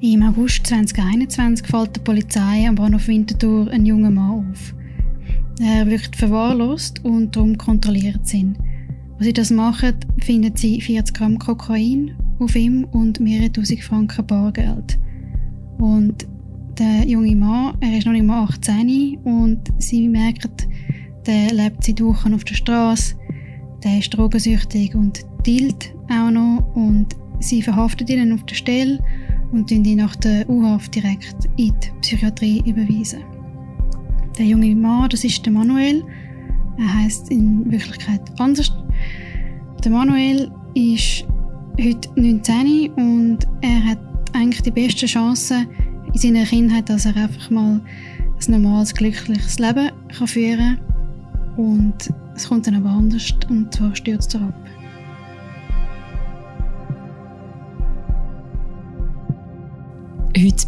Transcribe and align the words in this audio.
Im 0.00 0.22
August 0.22 0.64
2021 0.68 1.66
fällt 1.66 1.96
der 1.96 2.02
Polizei 2.02 2.68
am 2.68 2.76
Bahnhof 2.76 3.08
Winterthur 3.08 3.68
einen 3.68 3.84
jungen 3.84 4.14
Mann 4.14 4.46
auf. 4.52 4.72
Er 5.60 5.88
wirkt 5.88 6.14
verwahrlost 6.14 7.04
und 7.04 7.34
darum 7.34 7.58
kontrolliert 7.58 8.32
ihn. 8.32 8.56
Als 9.16 9.24
sie 9.24 9.32
das 9.32 9.50
machen, 9.50 9.96
finden 10.20 10.54
sie 10.54 10.80
40 10.80 11.16
Gramm 11.16 11.36
Kokain 11.40 12.14
auf 12.38 12.54
ihm 12.54 12.84
und 12.92 13.18
mehrere 13.18 13.50
tausend 13.50 13.82
Franken 13.82 14.24
Bargeld. 14.24 14.96
Und 15.78 16.28
der 16.78 17.04
junge 17.04 17.34
Mann, 17.34 17.76
er 17.80 17.98
ist 17.98 18.06
noch 18.06 18.12
nicht 18.12 18.24
mal 18.24 18.44
18 18.44 19.18
und 19.24 19.62
sie 19.78 20.06
merken, 20.06 20.52
der 21.26 21.52
lebt 21.52 21.82
seit 21.82 22.00
Wochen 22.00 22.34
auf 22.34 22.44
der 22.44 22.54
Straße, 22.54 23.16
der 23.82 23.98
ist 23.98 24.10
drogensüchtig 24.10 24.94
und 24.94 25.24
dealt 25.44 25.92
auch 26.08 26.30
noch 26.30 26.70
und 26.76 27.16
sie 27.40 27.62
verhaften 27.62 28.06
ihn 28.06 28.32
auf 28.32 28.44
der 28.44 28.54
Stelle 28.54 29.00
und 29.52 29.70
ihn 29.70 29.96
nach 29.96 30.16
der 30.16 30.48
U-Haft 30.48 30.94
direkt 30.94 31.48
in 31.56 31.74
die 31.80 32.00
Psychiatrie 32.00 32.62
überweisen. 32.66 33.22
Der 34.38 34.46
junge 34.46 34.74
Mann, 34.74 35.08
das 35.08 35.24
ist 35.24 35.44
der 35.44 35.52
Manuel. 35.52 36.04
Er 36.78 36.94
heißt 37.02 37.30
in 37.30 37.70
Wirklichkeit 37.70 38.20
anders. 38.38 38.72
Der 39.82 39.90
Manuel 39.90 40.50
ist 40.74 41.24
heute 41.80 42.08
19 42.16 42.92
und 42.92 43.38
er 43.62 43.84
hat 43.84 44.00
eigentlich 44.32 44.62
die 44.62 44.70
besten 44.70 45.06
Chancen 45.06 45.66
in 46.12 46.20
seiner 46.20 46.44
Kindheit, 46.44 46.88
dass 46.88 47.06
er 47.06 47.16
einfach 47.16 47.50
mal 47.50 47.80
ein 47.80 48.62
normales, 48.62 48.94
glückliches 48.94 49.58
Leben 49.58 49.90
kann 50.16 50.26
führen 50.26 50.78
kann. 50.78 51.56
Und 51.56 51.94
es 52.36 52.48
kommt 52.48 52.66
dann 52.66 52.76
aber 52.76 52.90
anders 52.90 53.34
und 53.48 53.74
zwar 53.74 53.94
stürzt 53.96 54.34
er 54.34 54.42
ab. 54.42 54.54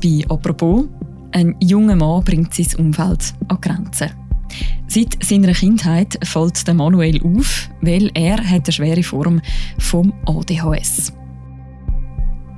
Bei 0.01 0.25
«Apropos» 0.29 0.87
ein 1.33 1.55
junger 1.61 1.97
Mann 1.97 2.25
bringt 2.25 2.55
sein 2.55 2.87
Umfeld 2.87 3.35
an 3.49 3.61
Grenzen. 3.61 4.11
Seit 4.89 5.23
seiner 5.23 5.53
Kindheit 5.53 6.19
fällt 6.25 6.67
der 6.67 6.75
Manuel 6.75 7.23
auf, 7.23 7.69
weil 7.81 8.11
er 8.15 8.39
hat 8.39 8.67
eine 8.67 8.73
schwere 8.73 9.03
Form 9.03 9.41
vom 9.79 10.13
ADHS. 10.27 11.13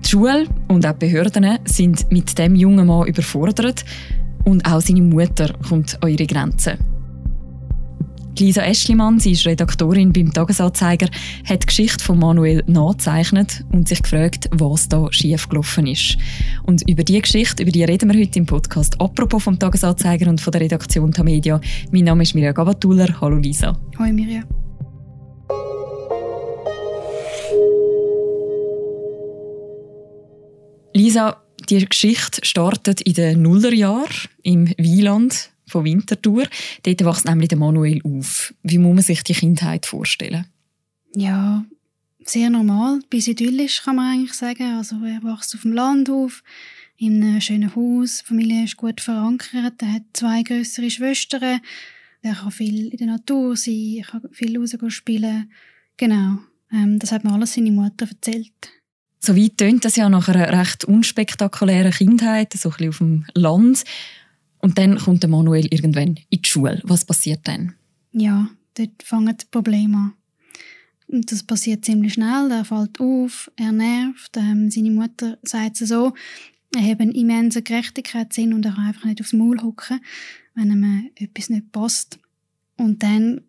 Die 0.04 0.08
Schule 0.08 0.46
und 0.68 0.86
auch 0.86 0.92
die 0.92 1.06
Behörden 1.06 1.58
sind 1.64 2.10
mit 2.10 2.38
dem 2.38 2.54
jungen 2.54 2.86
Mann 2.86 3.06
überfordert 3.06 3.84
und 4.44 4.64
auch 4.64 4.80
seine 4.80 5.02
Mutter 5.02 5.52
kommt 5.68 6.02
an 6.02 6.10
ihre 6.10 6.26
Grenzen. 6.26 6.91
Lisa 8.38 8.62
Eschlimann, 8.62 9.20
sie 9.20 9.32
ist 9.32 9.46
Redaktorin 9.46 10.12
beim 10.12 10.32
Tagesanzeiger, 10.32 11.06
hat 11.44 11.62
die 11.62 11.66
Geschichte 11.66 12.02
von 12.02 12.18
Manuel 12.18 12.64
nachgezeichnet 12.66 13.64
und 13.70 13.88
sich 13.88 14.02
gefragt, 14.02 14.48
was 14.50 14.88
da 14.88 15.06
schiefgelaufen 15.12 15.86
ist. 15.86 16.16
Und 16.64 16.88
über 16.88 17.04
diese 17.04 17.20
Geschichte, 17.20 17.62
über 17.62 17.70
die 17.70 17.84
reden 17.84 18.12
wir 18.12 18.20
heute 18.20 18.38
im 18.38 18.46
Podcast. 18.46 19.00
Apropos 19.00 19.44
vom 19.44 19.58
Tagesanzeiger 19.58 20.28
und 20.28 20.40
von 20.40 20.50
der 20.50 20.62
Redaktion 20.62 21.12
Tamedia. 21.12 21.60
Mein 21.92 22.04
Name 22.04 22.22
ist 22.22 22.34
Mirja 22.34 22.52
Gabatuller. 22.52 23.20
Hallo 23.20 23.36
Lisa. 23.36 23.78
Hallo 23.98 24.12
Mirja. 24.12 24.42
Lisa, 30.94 31.42
die 31.68 31.84
Geschichte 31.84 32.44
startet 32.44 33.02
in 33.02 33.14
den 33.14 33.42
Nullerjahren 33.42 34.28
im 34.42 34.72
Wieland 34.78 35.52
von 35.66 35.84
Winterthur. 35.84 36.46
Dort 36.82 37.04
wächst 37.04 37.24
nämlich 37.24 37.48
der 37.48 37.58
Manuel 37.58 38.00
auf. 38.04 38.54
Wie 38.62 38.78
muss 38.78 38.94
man 38.94 39.02
sich 39.02 39.22
die 39.22 39.34
Kindheit 39.34 39.86
vorstellen? 39.86 40.46
Ja, 41.14 41.64
sehr 42.24 42.50
normal, 42.50 43.00
bis 43.10 43.28
idyllisch 43.28 43.82
kann 43.82 43.96
man 43.96 44.12
eigentlich 44.12 44.34
sagen. 44.34 44.76
Also 44.76 44.96
er 45.04 45.22
wächst 45.22 45.54
auf 45.54 45.62
dem 45.62 45.72
Land 45.72 46.10
auf, 46.10 46.42
in 46.96 47.22
einem 47.22 47.40
schönen 47.40 47.74
Haus. 47.74 48.20
Die 48.20 48.26
Familie 48.26 48.64
ist 48.64 48.76
gut 48.76 49.00
verankert. 49.00 49.82
Er 49.82 49.92
hat 49.92 50.02
zwei 50.12 50.42
größere 50.42 50.90
Schwestern. 50.90 51.60
Er 52.22 52.34
kann 52.34 52.52
viel 52.52 52.88
in 52.88 52.98
der 52.98 53.08
Natur 53.08 53.56
sein, 53.56 53.96
er 53.98 54.04
kann 54.04 54.22
viel 54.30 54.56
raus 54.56 54.76
spielen. 54.88 55.50
Genau, 55.96 56.38
ähm, 56.72 56.98
das 57.00 57.10
hat 57.10 57.24
mir 57.24 57.32
alles 57.32 57.54
seine 57.54 57.72
Mutter 57.72 58.06
erzählt. 58.08 58.52
So 59.18 59.36
weit 59.36 59.58
tönt 59.58 59.84
das 59.84 59.96
ja 59.96 60.08
nach 60.08 60.28
einer 60.28 60.52
recht 60.52 60.84
unspektakulären 60.84 61.92
Kindheit, 61.92 62.52
so 62.54 62.70
ein 62.70 62.72
bisschen 62.76 62.88
auf 62.88 62.98
dem 62.98 63.24
Land. 63.34 63.84
Und 64.62 64.78
dann 64.78 64.96
kommt 64.96 65.22
der 65.22 65.28
Manuel 65.30 65.66
irgendwann 65.70 66.16
in 66.30 66.42
die 66.42 66.48
Schule. 66.48 66.80
Was 66.84 67.04
passiert 67.04 67.40
dann? 67.44 67.74
Ja, 68.12 68.48
dort 68.74 69.02
fangen 69.02 69.36
die 69.36 69.46
Probleme 69.50 69.96
an. 69.96 70.12
Und 71.08 71.30
das 71.30 71.42
passiert 71.42 71.84
ziemlich 71.84 72.14
schnell. 72.14 72.50
Er 72.50 72.64
fällt 72.64 72.98
auf, 73.00 73.50
er 73.56 73.72
nervt. 73.72 74.36
Ähm, 74.36 74.70
seine 74.70 74.90
Mutter 74.90 75.36
sagt 75.42 75.80
es 75.80 75.90
so, 75.90 76.14
er 76.74 76.90
hat 76.90 77.00
einen 77.00 77.12
immensen 77.12 77.64
Gerechtigkeitssinn 77.64 78.54
und 78.54 78.64
er 78.64 78.72
kann 78.72 78.86
einfach 78.86 79.04
nicht 79.04 79.20
aufs 79.20 79.34
Maul 79.34 79.60
hocken, 79.60 80.00
wenn 80.54 80.70
ihm 80.70 81.10
etwas 81.16 81.50
nicht 81.50 81.70
passt. 81.72 82.18
Und 82.76 83.02
dann 83.02 83.42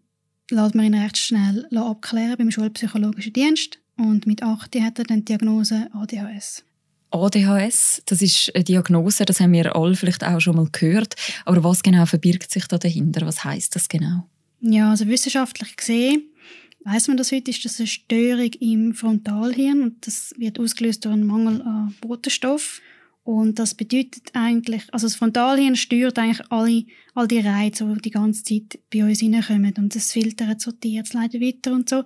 lässt 0.49 0.75
man 0.75 0.85
ihn 0.85 0.95
recht 0.95 1.17
schnell 1.17 1.67
abklären 1.71 2.37
beim 2.37 2.51
Schulpsychologischen 2.51 3.33
Dienst. 3.33 3.79
Und 3.95 4.25
mit 4.25 4.43
8 4.43 4.75
hat 4.81 4.99
er 4.99 5.05
dann 5.05 5.19
die 5.19 5.25
Diagnose 5.25 5.87
ADHS. 5.93 6.65
ADHS, 7.13 8.01
das 8.05 8.21
ist 8.21 8.53
eine 8.55 8.63
Diagnose, 8.63 9.25
das 9.25 9.39
haben 9.39 9.53
wir 9.53 9.75
alle 9.75 9.95
vielleicht 9.95 10.23
auch 10.23 10.39
schon 10.39 10.55
mal 10.55 10.67
gehört. 10.71 11.15
Aber 11.45 11.63
was 11.63 11.83
genau 11.83 12.05
verbirgt 12.05 12.51
sich 12.51 12.67
da 12.67 12.77
dahinter? 12.77 13.25
Was 13.25 13.43
heißt 13.43 13.75
das 13.75 13.87
genau? 13.87 14.27
Ja, 14.61 14.91
also 14.91 15.07
wissenschaftlich 15.07 15.75
gesehen 15.75 16.23
weiß 16.85 17.07
man 17.07 17.17
das 17.17 17.31
heute, 17.31 17.51
ist 17.51 17.63
das 17.65 17.79
eine 17.79 17.87
Störung 17.87 18.51
im 18.59 18.93
Frontalhirn 18.93 19.81
und 19.81 20.07
das 20.07 20.33
wird 20.37 20.59
ausgelöst 20.59 21.05
durch 21.05 21.13
einen 21.13 21.25
Mangel 21.25 21.61
an 21.61 21.95
Botenstoff. 22.01 22.81
Und 23.23 23.57
das 23.57 23.73
bedeutet 23.73 24.31
eigentlich, 24.33 24.83
also 24.93 25.07
das 25.07 25.15
Frontalhirn 25.15 25.77
steuert 25.77 26.19
eigentlich 26.19 26.45
alle, 26.51 26.83
all 27.13 27.27
die 27.27 27.39
Reize, 27.39 27.85
die 27.85 28.01
die 28.01 28.11
ganze 28.11 28.43
Zeit 28.43 28.79
bei 28.93 29.03
uns 29.05 29.21
hineinkommen. 29.21 29.73
Und 29.77 29.95
das 29.95 30.11
filtert, 30.11 30.59
sortiert, 30.59 31.07
es 31.07 31.13
leitet 31.13 31.41
weiter 31.41 31.71
und 31.71 31.87
so. 31.87 32.03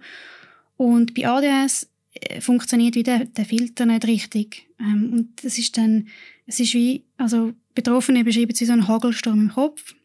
Und 0.75 1.15
bei 1.15 1.27
ADS 1.27 1.89
funktioniert 2.39 2.95
wie 2.95 3.03
der, 3.03 3.27
Filter 3.45 3.85
nicht 3.85 4.05
richtig. 4.05 4.67
Ähm, 4.79 5.11
und 5.13 5.43
das 5.43 5.57
ist 5.57 5.77
dann, 5.77 6.07
es 6.45 6.59
ist 6.59 6.73
wie, 6.73 7.05
also 7.17 7.53
Betroffene 7.75 8.23
beschreiben 8.23 8.51
es 8.51 8.61
wie 8.61 8.65
so 8.65 8.73
einen 8.73 8.87
Hagelsturm 8.87 9.39
im 9.39 9.49
Kopf. 9.49 9.95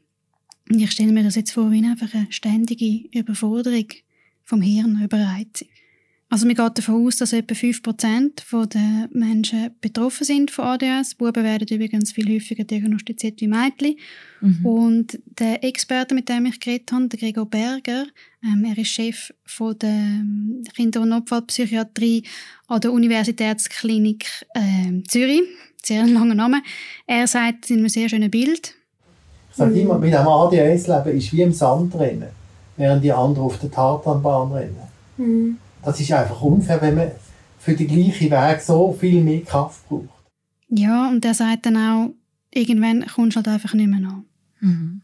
Und 0.70 0.78
ich 0.78 0.90
stelle 0.90 1.12
mir 1.12 1.24
das 1.24 1.36
jetzt 1.36 1.52
vor 1.52 1.70
wie 1.70 1.84
einfach 1.84 2.12
eine 2.14 2.30
ständige 2.30 3.08
Überforderung 3.18 3.86
vom 4.44 4.62
Hirn, 4.62 5.02
Überreizung. 5.02 5.68
Also 6.32 6.46
man 6.46 6.54
geht 6.54 6.78
davon 6.78 7.06
aus, 7.06 7.16
dass 7.16 7.34
etwa 7.34 7.52
5% 7.52 8.66
der 8.68 9.08
Menschen 9.12 9.70
betroffen 9.82 10.24
sind 10.24 10.50
von 10.50 10.64
ADS. 10.64 11.16
Buben 11.16 11.44
werden 11.44 11.68
übrigens 11.68 12.12
viel 12.12 12.26
häufiger 12.34 12.64
diagnostiziert 12.64 13.38
wie 13.42 13.48
Mädchen. 13.48 13.96
Mhm. 14.40 14.64
Und 14.64 15.18
der 15.38 15.62
Experte, 15.62 16.14
mit 16.14 16.30
dem 16.30 16.46
ich 16.46 16.58
geredet 16.58 16.90
habe, 16.90 17.08
der 17.08 17.18
Gregor 17.18 17.44
Berger, 17.44 18.06
ähm, 18.42 18.64
er 18.64 18.78
ist 18.78 18.88
Chef 18.88 19.30
von 19.44 19.78
der 19.78 19.90
ähm, 19.90 20.62
Kinder- 20.74 21.02
und 21.02 21.10
Notfallpsychiatrie 21.10 22.24
an 22.66 22.80
der 22.80 22.92
Universitätsklinik 22.94 24.24
äh, 24.54 25.02
Zürich. 25.08 25.42
Sehr 25.82 26.06
langer 26.06 26.34
Name. 26.34 26.62
Er 27.06 27.26
sagt 27.26 27.68
in 27.68 27.80
einem 27.80 27.90
sehr 27.90 28.08
schönen 28.08 28.30
Bild. 28.30 28.74
Ich 29.50 29.56
sage 29.56 29.78
immer, 29.78 29.98
mit 29.98 30.14
einem 30.14 30.28
ADHS-Leben 30.28 31.14
ist 31.14 31.30
wie 31.30 31.42
im 31.42 31.52
Sand 31.52 31.94
rennen, 31.94 32.30
während 32.78 33.04
die 33.04 33.12
anderen 33.12 33.44
auf 33.44 33.58
der 33.58 33.70
Tartanbahn 33.70 34.52
rennen. 34.52 34.80
Mhm. 35.18 35.58
Das 35.84 36.00
ist 36.00 36.12
einfach 36.12 36.40
unfair, 36.42 36.80
wenn 36.80 36.94
man 36.94 37.10
für 37.58 37.74
den 37.74 37.86
gleichen 37.86 38.30
Weg 38.30 38.60
so 38.60 38.96
viel 38.98 39.22
mehr 39.22 39.42
Kraft 39.42 39.88
braucht. 39.88 40.08
Ja, 40.68 41.08
und 41.08 41.24
er 41.24 41.34
sagt 41.34 41.66
dann 41.66 41.76
auch, 41.76 42.14
irgendwann 42.52 43.06
kommst 43.06 43.36
du 43.36 43.38
halt 43.38 43.48
einfach 43.48 43.74
nicht 43.74 43.88
mehr 43.88 44.00
nach. 44.00 44.22
Mhm. 44.60 45.02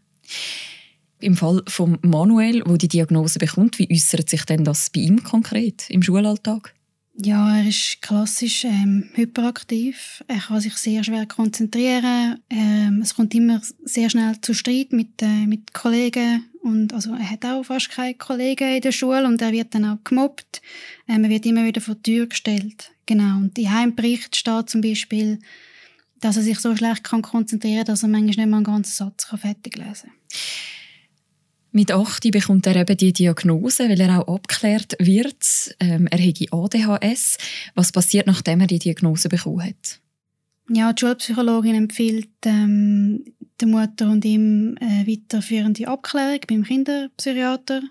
Im 1.21 1.37
Fall 1.37 1.62
von 1.67 1.99
Manuel, 2.03 2.62
wo 2.67 2.77
die 2.77 2.88
Diagnose 2.88 3.38
bekommt, 3.38 3.78
wie 3.78 3.88
äußert 3.93 4.31
sich 4.31 4.44
denn 4.44 4.65
das 4.65 4.91
bei 4.91 5.00
ihm 5.00 5.22
konkret 5.22 5.91
im 5.91 6.03
Schulalltag? 6.03 6.75
Ja, 7.21 7.56
er 7.56 7.69
ist 7.69 8.00
klassisch 8.00 8.65
ähm, 8.65 9.11
hyperaktiv. 9.15 10.23
Er 10.29 10.38
kann 10.38 10.61
sich 10.61 10.75
sehr 10.75 11.03
schwer 11.03 11.26
konzentrieren. 11.26 12.38
Ähm, 12.49 13.00
es 13.03 13.17
kommt 13.17 13.35
immer 13.35 13.61
sehr 13.85 14.08
schnell 14.08 14.41
zu 14.41 14.55
Streit 14.55 14.93
mit, 14.93 15.20
äh, 15.20 15.47
mit 15.47 15.75
Kollegen. 15.75 16.44
Und 16.69 16.93
also 16.93 17.12
er 17.12 17.31
hat 17.31 17.44
auch 17.44 17.65
fast 17.65 17.91
keine 17.91 18.15
Kollegen 18.15 18.76
in 18.76 18.82
der 18.82 18.93
Schule 18.93 19.26
und 19.26 19.41
er 19.41 19.53
wird 19.53 19.75
dann 19.75 19.87
auch 19.87 20.05
gemobbt. 20.05 20.61
Ähm, 21.09 21.25
er 21.25 21.31
wird 21.31 21.47
immer 21.47 21.65
wieder 21.65 21.81
vor 21.81 21.94
die 21.94 22.12
Tür 22.12 22.26
gestellt. 22.26 22.91
Genau. 23.06 23.38
Und 23.38 23.59
in 23.59 23.69
einem 23.69 23.94
Bericht 23.94 24.37
steht 24.37 24.69
zum 24.69 24.82
Beispiel, 24.82 25.38
dass 26.20 26.37
er 26.37 26.43
sich 26.43 26.59
so 26.59 26.76
schlecht 26.76 27.05
kann 27.05 27.23
konzentrieren 27.23 27.79
kann, 27.79 27.87
dass 27.87 28.03
er 28.03 28.09
manchmal 28.09 28.26
nicht 28.29 28.50
mal 28.50 28.56
einen 28.59 28.65
ganzen 28.65 28.93
Satz 28.93 29.25
fertig 29.25 29.76
lesen 29.76 30.11
kann. 30.11 30.19
Mit 31.70 31.93
8 31.93 32.31
bekommt 32.31 32.67
er 32.67 32.76
eben 32.76 32.97
die 32.97 33.12
Diagnose, 33.12 33.88
weil 33.88 34.00
er 34.00 34.20
auch 34.20 34.35
abgeklärt 34.35 34.97
wird. 34.99 35.75
Ähm, 35.81 36.06
er 36.09 36.19
hat 36.19 36.53
ADHS. 36.53 37.38
Was 37.75 37.93
passiert, 37.93 38.26
nachdem 38.26 38.61
er 38.61 38.67
die 38.67 38.79
Diagnose 38.79 39.29
bekommen 39.29 39.65
hat? 39.65 40.00
Ja, 40.69 40.93
die 40.93 41.00
Schulpsychologin 41.00 41.75
empfiehlt 41.75 42.29
ähm, 42.44 43.25
der 43.61 43.69
Mutter 43.69 44.11
und 44.11 44.25
ihm 44.25 44.76
eine 44.81 45.06
weiterführende 45.06 45.88
Abklärung 45.88 46.41
beim 46.47 46.65
Kinderpsychiater 46.65 47.82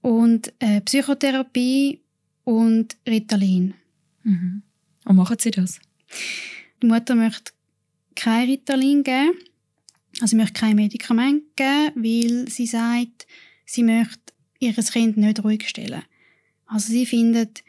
und 0.00 0.52
äh, 0.58 0.80
Psychotherapie 0.80 2.00
und 2.44 2.96
Ritalin. 3.06 3.74
Mhm. 4.22 4.62
Und 5.04 5.16
machen 5.16 5.36
Sie 5.38 5.50
das? 5.50 5.80
die 6.82 6.86
Mutter 6.86 7.14
möchte 7.14 7.52
kein 8.14 8.48
Ritalin 8.48 9.02
geben, 9.02 9.38
also 10.20 10.36
möchte 10.36 10.60
kein 10.60 10.76
Medikament 10.76 11.44
geben, 11.56 11.92
weil 11.96 12.48
sie 12.48 12.66
sagt, 12.66 13.26
sie 13.64 13.82
möchte 13.82 14.32
ihr 14.58 14.72
Kind 14.72 15.16
nicht 15.16 15.44
ruhig 15.44 15.68
stellen. 15.68 16.02
Also 16.66 16.92
sie 16.92 17.06
findet, 17.06 17.62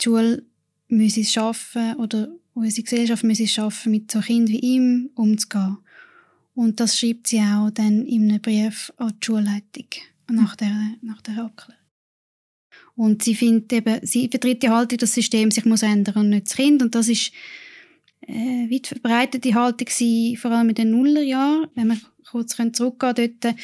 die 0.00 0.04
Schule 0.04 0.44
müsse 0.88 1.20
es 1.20 1.32
schaffen 1.32 1.96
oder 1.96 2.28
unsere 2.58 2.84
Gesellschaft 2.84 3.24
müsse 3.24 3.44
es 3.44 3.52
schaffen, 3.52 3.92
mit 3.92 4.10
so 4.10 4.20
Kind 4.20 4.48
wie 4.48 4.58
ihm 4.58 5.10
umzugehen. 5.14 5.78
Und 6.54 6.80
das 6.80 6.98
schreibt 6.98 7.28
sie 7.28 7.40
auch 7.40 7.70
dann 7.70 8.04
in 8.04 8.28
einem 8.28 8.40
Brief 8.40 8.92
an 8.96 9.14
die 9.20 9.26
Schulleitung 9.26 9.86
nach 10.28 10.56
der, 10.56 10.94
nach 11.02 11.22
der 11.22 11.44
Abklärung. 11.44 11.78
Und 12.96 13.22
sie 13.22 13.36
findet 13.36 13.72
eben, 13.72 14.04
sie 14.04 14.28
vertritt 14.28 14.62
die 14.62 14.70
Haltung, 14.70 14.98
dass 14.98 15.10
das 15.10 15.14
System 15.14 15.52
sich 15.52 15.64
muss 15.64 15.84
ändern 15.84 16.16
und 16.16 16.30
nicht 16.30 16.46
das 16.46 16.56
Kind. 16.56 16.82
Und 16.82 16.96
das 16.96 17.08
ist 17.08 17.30
äh, 18.26 18.68
weit 18.68 18.88
verbreitete 18.88 19.54
Haltung 19.54 20.36
vor 20.36 20.50
allem 20.50 20.70
in 20.70 20.74
den 20.74 20.90
Nullerjahren. 20.90 21.68
Wenn 21.76 21.86
man 21.86 22.00
kurz 22.30 22.56
zurückgehen 22.72 23.14
dort, 23.14 23.56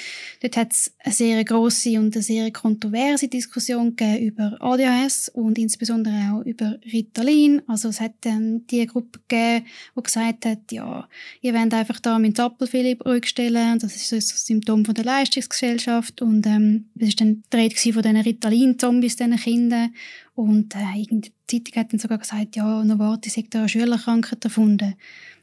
dort 0.43 0.57
hat 0.57 0.73
es 0.73 0.93
eine 0.99 1.15
sehr 1.15 1.45
grosse 1.45 1.99
und 1.99 2.15
eine 2.15 2.23
sehr 2.23 2.51
kontroverse 2.51 3.29
Diskussion 3.29 3.97
gegeben 3.97 4.27
über 4.27 4.57
ADHS 4.61 5.31
und 5.31 5.59
insbesondere 5.59 6.33
auch 6.33 6.45
über 6.45 6.79
Ritalin. 6.93 7.63
Also 7.67 7.89
es 7.89 8.01
hat 8.01 8.15
dann 8.23 8.67
die 8.69 8.87
Gruppe 8.87 9.21
gegeben, 9.29 9.67
die 9.97 10.03
gesagt 10.03 10.47
hat, 10.47 10.73
ja, 10.73 11.09
ihr 11.41 11.55
wollt 11.55 11.75
einfach 11.75 12.01
da 12.01 12.19
mit 12.19 12.39
Appelfili 12.41 12.99
ruhig 13.05 13.27
stellen, 13.27 13.79
das 13.79 13.97
ist 13.97 14.09
so 14.09 14.17
ein 14.17 14.21
Symptom 14.21 14.85
von 14.85 14.95
der 14.95 15.05
Leistungsgesellschaft 15.05 16.23
und 16.23 16.47
ähm, 16.47 16.87
das 16.95 17.11
ist 17.11 17.21
dann 17.21 17.43
die 17.53 17.57
Rede 17.57 17.77
von 17.77 18.03
diesen 18.03 18.17
Ritalin-Zombies, 18.17 19.17
diesen 19.17 19.37
Kindern 19.37 19.95
und 20.35 20.75
äh, 20.75 21.07
die 21.09 21.33
Zeitung 21.47 21.81
hat 21.81 21.93
dann 21.93 22.01
sogar 22.01 22.19
gesagt, 22.19 22.57
ja, 22.57 22.83
Novartis 22.85 23.37
hat 23.37 23.47
da 23.51 23.61
eine 23.61 23.69
Schülerkrankheit 23.69 24.45
erfunden. 24.45 24.95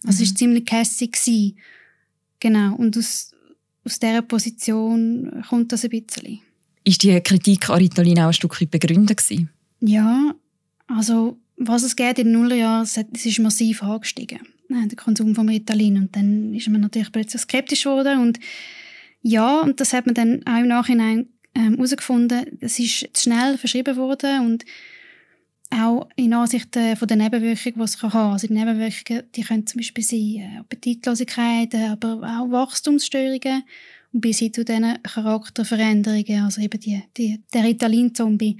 Also 0.06 0.20
mhm. 0.20 0.24
es 0.24 0.32
war 0.32 0.36
ziemlich 0.36 0.66
kässig. 0.66 1.56
Genau, 2.42 2.76
und 2.76 2.98
aus, 2.98 3.32
aus 3.86 4.00
dieser 4.00 4.22
Position 4.22 5.44
kommt 5.48 5.72
das 5.72 5.86
ein 5.86 5.92
bisschen. 5.92 6.42
Ist 6.84 7.04
die 7.04 7.22
Kritik 7.22 7.70
an 7.70 7.78
Ritalin 7.78 8.20
auch 8.20 8.28
ein 8.28 8.34
Stück 8.34 8.60
weit 8.60 8.72
begründet 8.72 9.18
gewesen? 9.18 9.50
Ja, 9.80 10.36
also 10.88 11.38
was 11.56 11.84
es 11.84 11.96
geht 11.96 12.20
in 12.20 12.28
den 12.28 12.34
Nullerjahren, 12.34 12.84
es 12.84 13.26
ist 13.26 13.40
massiv 13.40 13.84
angestiegen, 13.84 14.40
der 14.70 14.98
Konsum 14.98 15.36
von 15.36 15.48
Ritalin. 15.48 15.98
Und 15.98 16.16
dann 16.16 16.54
ist 16.56 16.68
man 16.68 16.82
natürlich 16.82 17.12
plötzlich 17.12 17.44
skeptisch 17.44 17.84
geworden. 17.84 18.20
Und 18.20 18.40
ja, 19.22 19.62
und 19.62 19.80
das 19.80 19.94
hat 19.94 20.08
man 20.08 20.16
dann 20.16 20.46
auch 20.48 20.60
im 20.60 20.68
Nachhinein 20.68 21.28
herausgefunden, 21.54 22.46
ähm, 22.48 22.58
es 22.62 22.80
ist 22.80 23.10
zu 23.14 23.24
schnell 23.24 23.58
verschrieben 23.58 23.98
worden 23.98 24.48
und 24.48 24.66
auch 25.72 26.08
in 26.16 26.34
Ansicht 26.34 26.76
von 26.76 27.08
der 27.08 27.18
Nebenwirkungen, 27.18 27.76
die 27.78 27.84
es 27.84 27.98
kann 27.98 28.14
haben. 28.14 28.34
Also 28.34 28.48
die 28.48 28.54
Nebenwirkungen, 28.54 29.24
die 29.34 29.44
können 29.44 29.66
zum 29.66 29.80
Beispiel 29.80 30.04
sein 30.04 30.20
äh, 30.20 30.60
Appetitlosigkeit, 30.60 31.74
aber 31.76 32.18
auch 32.18 32.52
Wachstumsstörungen 32.52 33.64
und 34.14 34.22
bis 34.22 34.40
hin 34.40 34.54
zu 34.54 34.66
diesen 34.66 35.02
Charakterveränderungen, 35.04 36.44
also 36.44 36.62
eben 36.62 36.80
die, 36.80 37.02
die, 37.18 37.42
der 37.54 37.64
Ritalin-Zombie. 37.64 38.58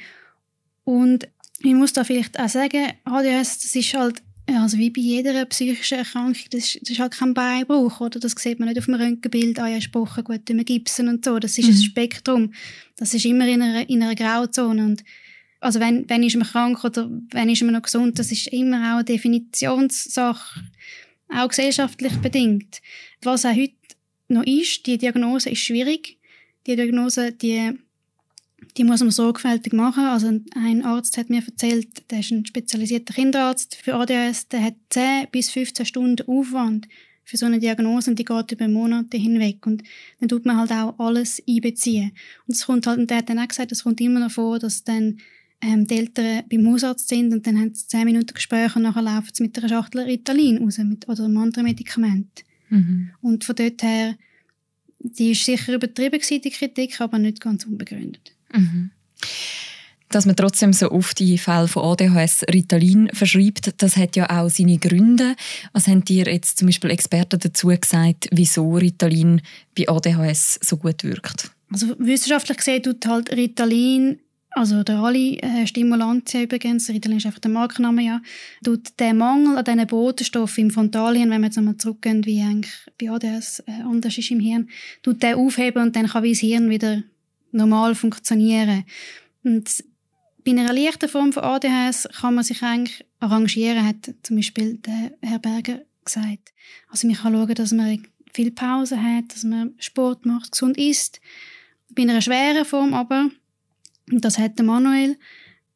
Und 0.86 1.28
ich 1.60 1.74
muss 1.74 1.94
da 1.94 2.04
vielleicht 2.04 2.40
auch 2.40 2.50
sagen, 2.50 2.94
ADHS, 3.04 3.60
das 3.60 3.76
ist 3.76 3.94
halt, 3.94 4.22
also 4.48 4.78
wie 4.78 4.90
bei 4.90 5.02
jeder 5.02 5.46
psychischen 5.46 6.00
Erkrankung, 6.00 6.44
das 6.52 6.76
ist, 6.76 6.82
das 6.82 6.90
ist 6.92 7.00
halt 7.00 7.14
kein 7.14 7.34
Beinbruch, 7.34 8.00
oder? 8.02 8.20
Das 8.20 8.34
sieht 8.38 8.60
man 8.60 8.70
nicht 8.70 8.80
auf 8.80 8.86
dem 8.86 8.96
Röntgenbild, 8.96 9.60
ah 9.60 9.68
ja, 9.68 9.80
Spochen, 9.80 10.24
gut, 10.24 10.42
wir 10.48 10.64
gipsen 10.64 11.08
und 11.08 11.24
so. 11.24 11.40
Das 11.40 11.58
ist 11.58 11.68
mhm. 11.68 11.74
ein 11.74 11.82
Spektrum. 11.82 12.54
Das 12.98 13.14
ist 13.14 13.26
immer 13.26 13.48
in 13.48 13.62
einer, 13.62 13.90
in 13.90 14.02
einer 14.02 14.16
Grauzone 14.16 14.84
und 14.84 15.04
also 15.62 15.80
wenn, 15.80 16.10
wenn 16.10 16.24
ist 16.24 16.36
man 16.36 16.48
krank 16.48 16.84
oder 16.84 17.10
wenn 17.32 17.50
ist 17.50 17.62
man 17.62 17.74
noch 17.74 17.84
gesund, 17.84 18.18
das 18.20 18.32
ist 18.32 18.48
immer 18.48 18.78
auch 18.78 18.96
eine 18.98 19.06
Definitionssache, 19.06 20.62
auch 21.30 21.48
gesellschaftlich 21.48 22.18
bedingt. 22.18 22.82
Was 23.22 23.46
auch 23.46 23.56
heute 23.56 23.74
noch 24.28 24.44
ist, 24.44 24.86
die 24.88 24.98
Diagnose 24.98 25.52
ist 25.52 25.60
schwierig. 25.60 26.18
Die 26.66 26.76
Diagnose, 26.76 27.32
die, 27.32 27.74
die 28.76 28.84
muss 28.84 29.02
man 29.02 29.12
sorgfältig 29.12 29.72
machen. 29.72 30.06
Also 30.06 30.28
ein 30.56 30.84
Arzt 30.84 31.18
hat 31.18 31.30
mir 31.30 31.44
erzählt, 31.46 32.10
der 32.10 32.20
ist 32.20 32.32
ein 32.32 32.46
spezialisierter 32.46 33.14
Kinderarzt 33.14 33.76
für 33.76 33.94
ADHS, 33.94 34.48
der 34.48 34.64
hat 34.64 34.76
10 34.90 35.28
bis 35.32 35.52
15 35.52 35.86
Stunden 35.86 36.28
Aufwand 36.28 36.88
für 37.24 37.38
so 37.38 37.46
eine 37.46 37.60
Diagnose 37.60 38.10
und 38.10 38.18
die 38.18 38.26
geht 38.26 38.52
über 38.52 38.68
Monate 38.68 39.18
hinweg 39.18 39.66
und 39.68 39.84
dann 40.20 40.28
tut 40.28 40.46
man 40.46 40.58
halt 40.58 40.72
auch 40.72 40.98
alles 40.98 41.42
einbeziehen. 41.48 42.14
Und 42.48 42.56
es 42.56 42.66
kommt 42.66 42.88
halt, 42.88 42.98
und 42.98 43.10
der 43.12 43.18
hat 43.18 43.30
dann 43.30 43.40
auch 43.40 43.48
gesagt, 43.48 43.72
es 43.72 43.84
kommt 43.84 44.02
immer 44.02 44.20
noch 44.20 44.32
vor, 44.32 44.58
dass 44.58 44.84
dann 44.84 45.20
ähm, 45.62 45.86
die 45.86 45.98
Eltern 45.98 46.44
beim 46.50 46.68
Hausarzt 46.68 47.08
sind 47.08 47.34
und 47.34 47.46
dann 47.46 47.60
haben 47.60 47.74
sie 47.74 47.88
zehn 47.88 48.06
Minuten 48.06 48.34
Gespräche 48.34 48.76
und 48.76 48.84
nachher 48.84 49.02
laufen 49.02 49.30
sie 49.32 49.44
mit 49.44 49.58
einer 49.58 49.70
Schachtel 49.70 50.02
Ritalin 50.02 50.58
raus 50.58 50.78
mit, 50.80 51.08
oder 51.08 51.26
einem 51.26 51.38
anderen 51.38 51.66
Medikament. 51.66 52.44
Mhm. 52.70 53.12
Und 53.22 53.44
von 53.44 53.56
dort 53.56 53.84
her, 53.84 54.16
die 55.00 55.32
ist 55.32 55.46
sicher 55.46 55.74
übertrieben 55.74 56.20
gewesen, 56.20 56.42
die 56.42 56.50
Kritik, 56.50 57.00
aber 57.00 57.20
nicht 57.20 57.42
ganz 57.42 57.66
unbegründet. 57.66 58.36
Mhm. 58.54 58.92
Dass 60.10 60.26
man 60.26 60.36
trotzdem 60.36 60.74
so 60.74 60.92
oft 60.92 61.20
die 61.20 61.38
Fälle 61.38 61.70
von 61.70 61.84
ADHS 61.84 62.44
Ritalin 62.52 63.10
verschreibt, 63.14 63.82
das 63.82 63.96
hat 63.96 64.18
ja 64.18 64.30
auch 64.30 64.50
seine 64.50 64.78
Gründe. 64.78 65.36
Was 65.72 65.88
haben 65.88 66.04
dir 66.04 66.26
jetzt 66.26 66.58
zum 66.58 66.68
Beispiel 66.68 66.90
Experten 66.90 67.40
dazu 67.40 67.68
gesagt, 67.68 68.28
wieso 68.32 68.74
Ritalin 68.74 69.42
bei 69.78 69.88
ADHS 69.88 70.60
so 70.62 70.76
gut 70.76 71.04
wirkt? 71.04 71.52
Also 71.72 71.96
wissenschaftlich 72.00 72.58
gesehen 72.58 72.84
tut 72.84 73.06
halt 73.06 73.32
Ritalin 73.32 74.20
also 74.52 74.84
der 74.84 74.98
alle 74.98 75.38
äh, 75.38 75.66
Stimulantien 75.66 76.44
übrigens, 76.44 76.90
Ritalin 76.90 77.18
ist 77.18 77.26
einfach 77.26 77.40
der 77.40 77.52
Markenname, 77.52 78.04
ja, 78.04 78.22
tut 78.64 79.00
den 79.00 79.18
Mangel 79.18 79.58
an 79.58 79.64
diesen 79.64 79.88
Botenstoffen 79.88 80.66
im 80.66 80.72
Frontalhirn, 80.72 81.30
wenn 81.30 81.42
wir 81.42 81.48
jetzt 81.48 81.58
einmal 81.58 81.78
zurückgehen, 81.78 82.26
wie 82.26 82.42
eigentlich 82.42 82.74
bei 83.00 83.10
ADS 83.10 83.64
äh, 83.66 83.82
anders 83.84 84.18
ist 84.18 84.30
im 84.30 84.40
Hirn, 84.40 84.70
tut 85.04 85.24
den 85.24 85.36
aufheben 85.36 85.82
und 85.82 85.96
dann 85.96 86.08
kann 86.08 86.24
wie 86.24 86.34
das 86.34 86.40
Hirn 86.40 86.70
wieder 86.70 87.02
normal 87.52 87.96
funktionieren. 87.96 88.84
Und 89.44 89.84
bei 90.44 90.52
einer 90.52 90.74
leichten 90.74 91.08
Form 91.08 91.32
von 91.32 91.44
ADHS 91.44 92.10
kann 92.20 92.36
man 92.36 92.44
sich 92.44 92.62
eigentlich 92.62 93.06
arrangieren, 93.20 93.86
hat 93.86 94.14
zum 94.24 94.36
Beispiel 94.36 94.78
der 94.78 95.12
Herr 95.22 95.40
Berger 95.40 95.82
gesagt. 96.04 96.52
Also 96.90 97.08
man 97.08 97.16
kann 97.16 97.34
schauen, 97.34 97.56
dass 97.56 97.72
man 97.72 98.08
viel 98.34 98.52
Pause 98.52 99.02
hat, 99.02 99.34
dass 99.34 99.44
man 99.44 99.76
Sport 99.78 100.26
macht, 100.26 100.52
gesund 100.52 100.78
isst. 100.78 101.22
Bei 101.90 102.04
einer 102.04 102.22
schweren 102.22 102.66
Form 102.66 102.94
aber 102.94 103.30
das 104.20 104.38
hat 104.38 104.58
der 104.58 104.66
Manuel. 104.66 105.16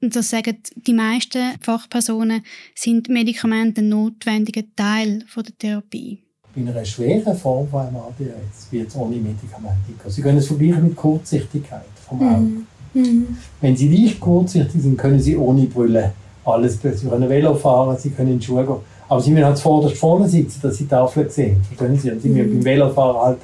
Und 0.02 0.16
das 0.16 0.30
sagen 0.30 0.58
die 0.76 0.94
meisten 0.94 1.54
Fachpersonen, 1.62 2.44
sind 2.76 3.08
Medikamente 3.10 3.82
ein 3.82 3.90
notwendiger 3.90 4.64
Teil 4.76 5.24
von 5.28 5.44
der 5.44 5.58
Therapie. 5.58 6.20
Bei 6.54 6.62
einer 6.62 6.86
schweren 6.86 7.36
Form 7.38 7.68
von 7.68 7.82
einem 7.82 7.98
ADHS 7.98 8.68
wird 8.72 8.89
es 8.89 8.96
ohne 8.96 9.15
Medikamente 9.15 9.77
gehen. 9.88 10.12
Sie 10.12 10.22
können 10.22 10.38
es 10.38 10.48
vergleichen 10.48 10.84
mit 10.84 10.96
Kurzsichtigkeit 10.96 11.86
vom 12.08 12.22
Auge. 12.22 12.42
Mhm. 12.42 12.68
Mhm. 12.94 13.38
Wenn 13.62 13.75
Sie 13.75 13.89
leicht 13.89 14.20
kurzsichtig 14.20 14.82
sind, 14.82 14.98
können 14.98 15.20
Sie 15.20 15.36
ohne 15.36 15.65
Brille 15.65 16.13
alles 16.46 16.80
Sie 16.82 17.08
können 17.08 17.30
Velo 17.30 17.56
fahren, 17.56 17.98
Sie 17.98 18.12
können 18.12 18.34
in 18.34 18.39
die 18.39 18.46
Schuhe 18.46 18.65
gehen. 18.65 18.75
Aber 19.10 19.22
Sie 19.22 19.32
müssen 19.32 19.46
halt 19.46 19.58
zuvorderst 19.58 19.98
vorne 19.98 20.27
sitzen, 20.27 20.60
dass 20.62 20.77
Sie 20.77 20.84
die 20.84 20.89
Tafel 20.89 21.30
sehen. 21.30 21.62
Verstehen 21.63 21.98
Sie? 21.98 22.12
Und 22.12 22.22
Sie 22.22 22.30
müssen 22.30 22.50
mhm. 22.50 22.54
beim 22.54 22.65
Velofahren 22.65 23.18
halt 23.18 23.39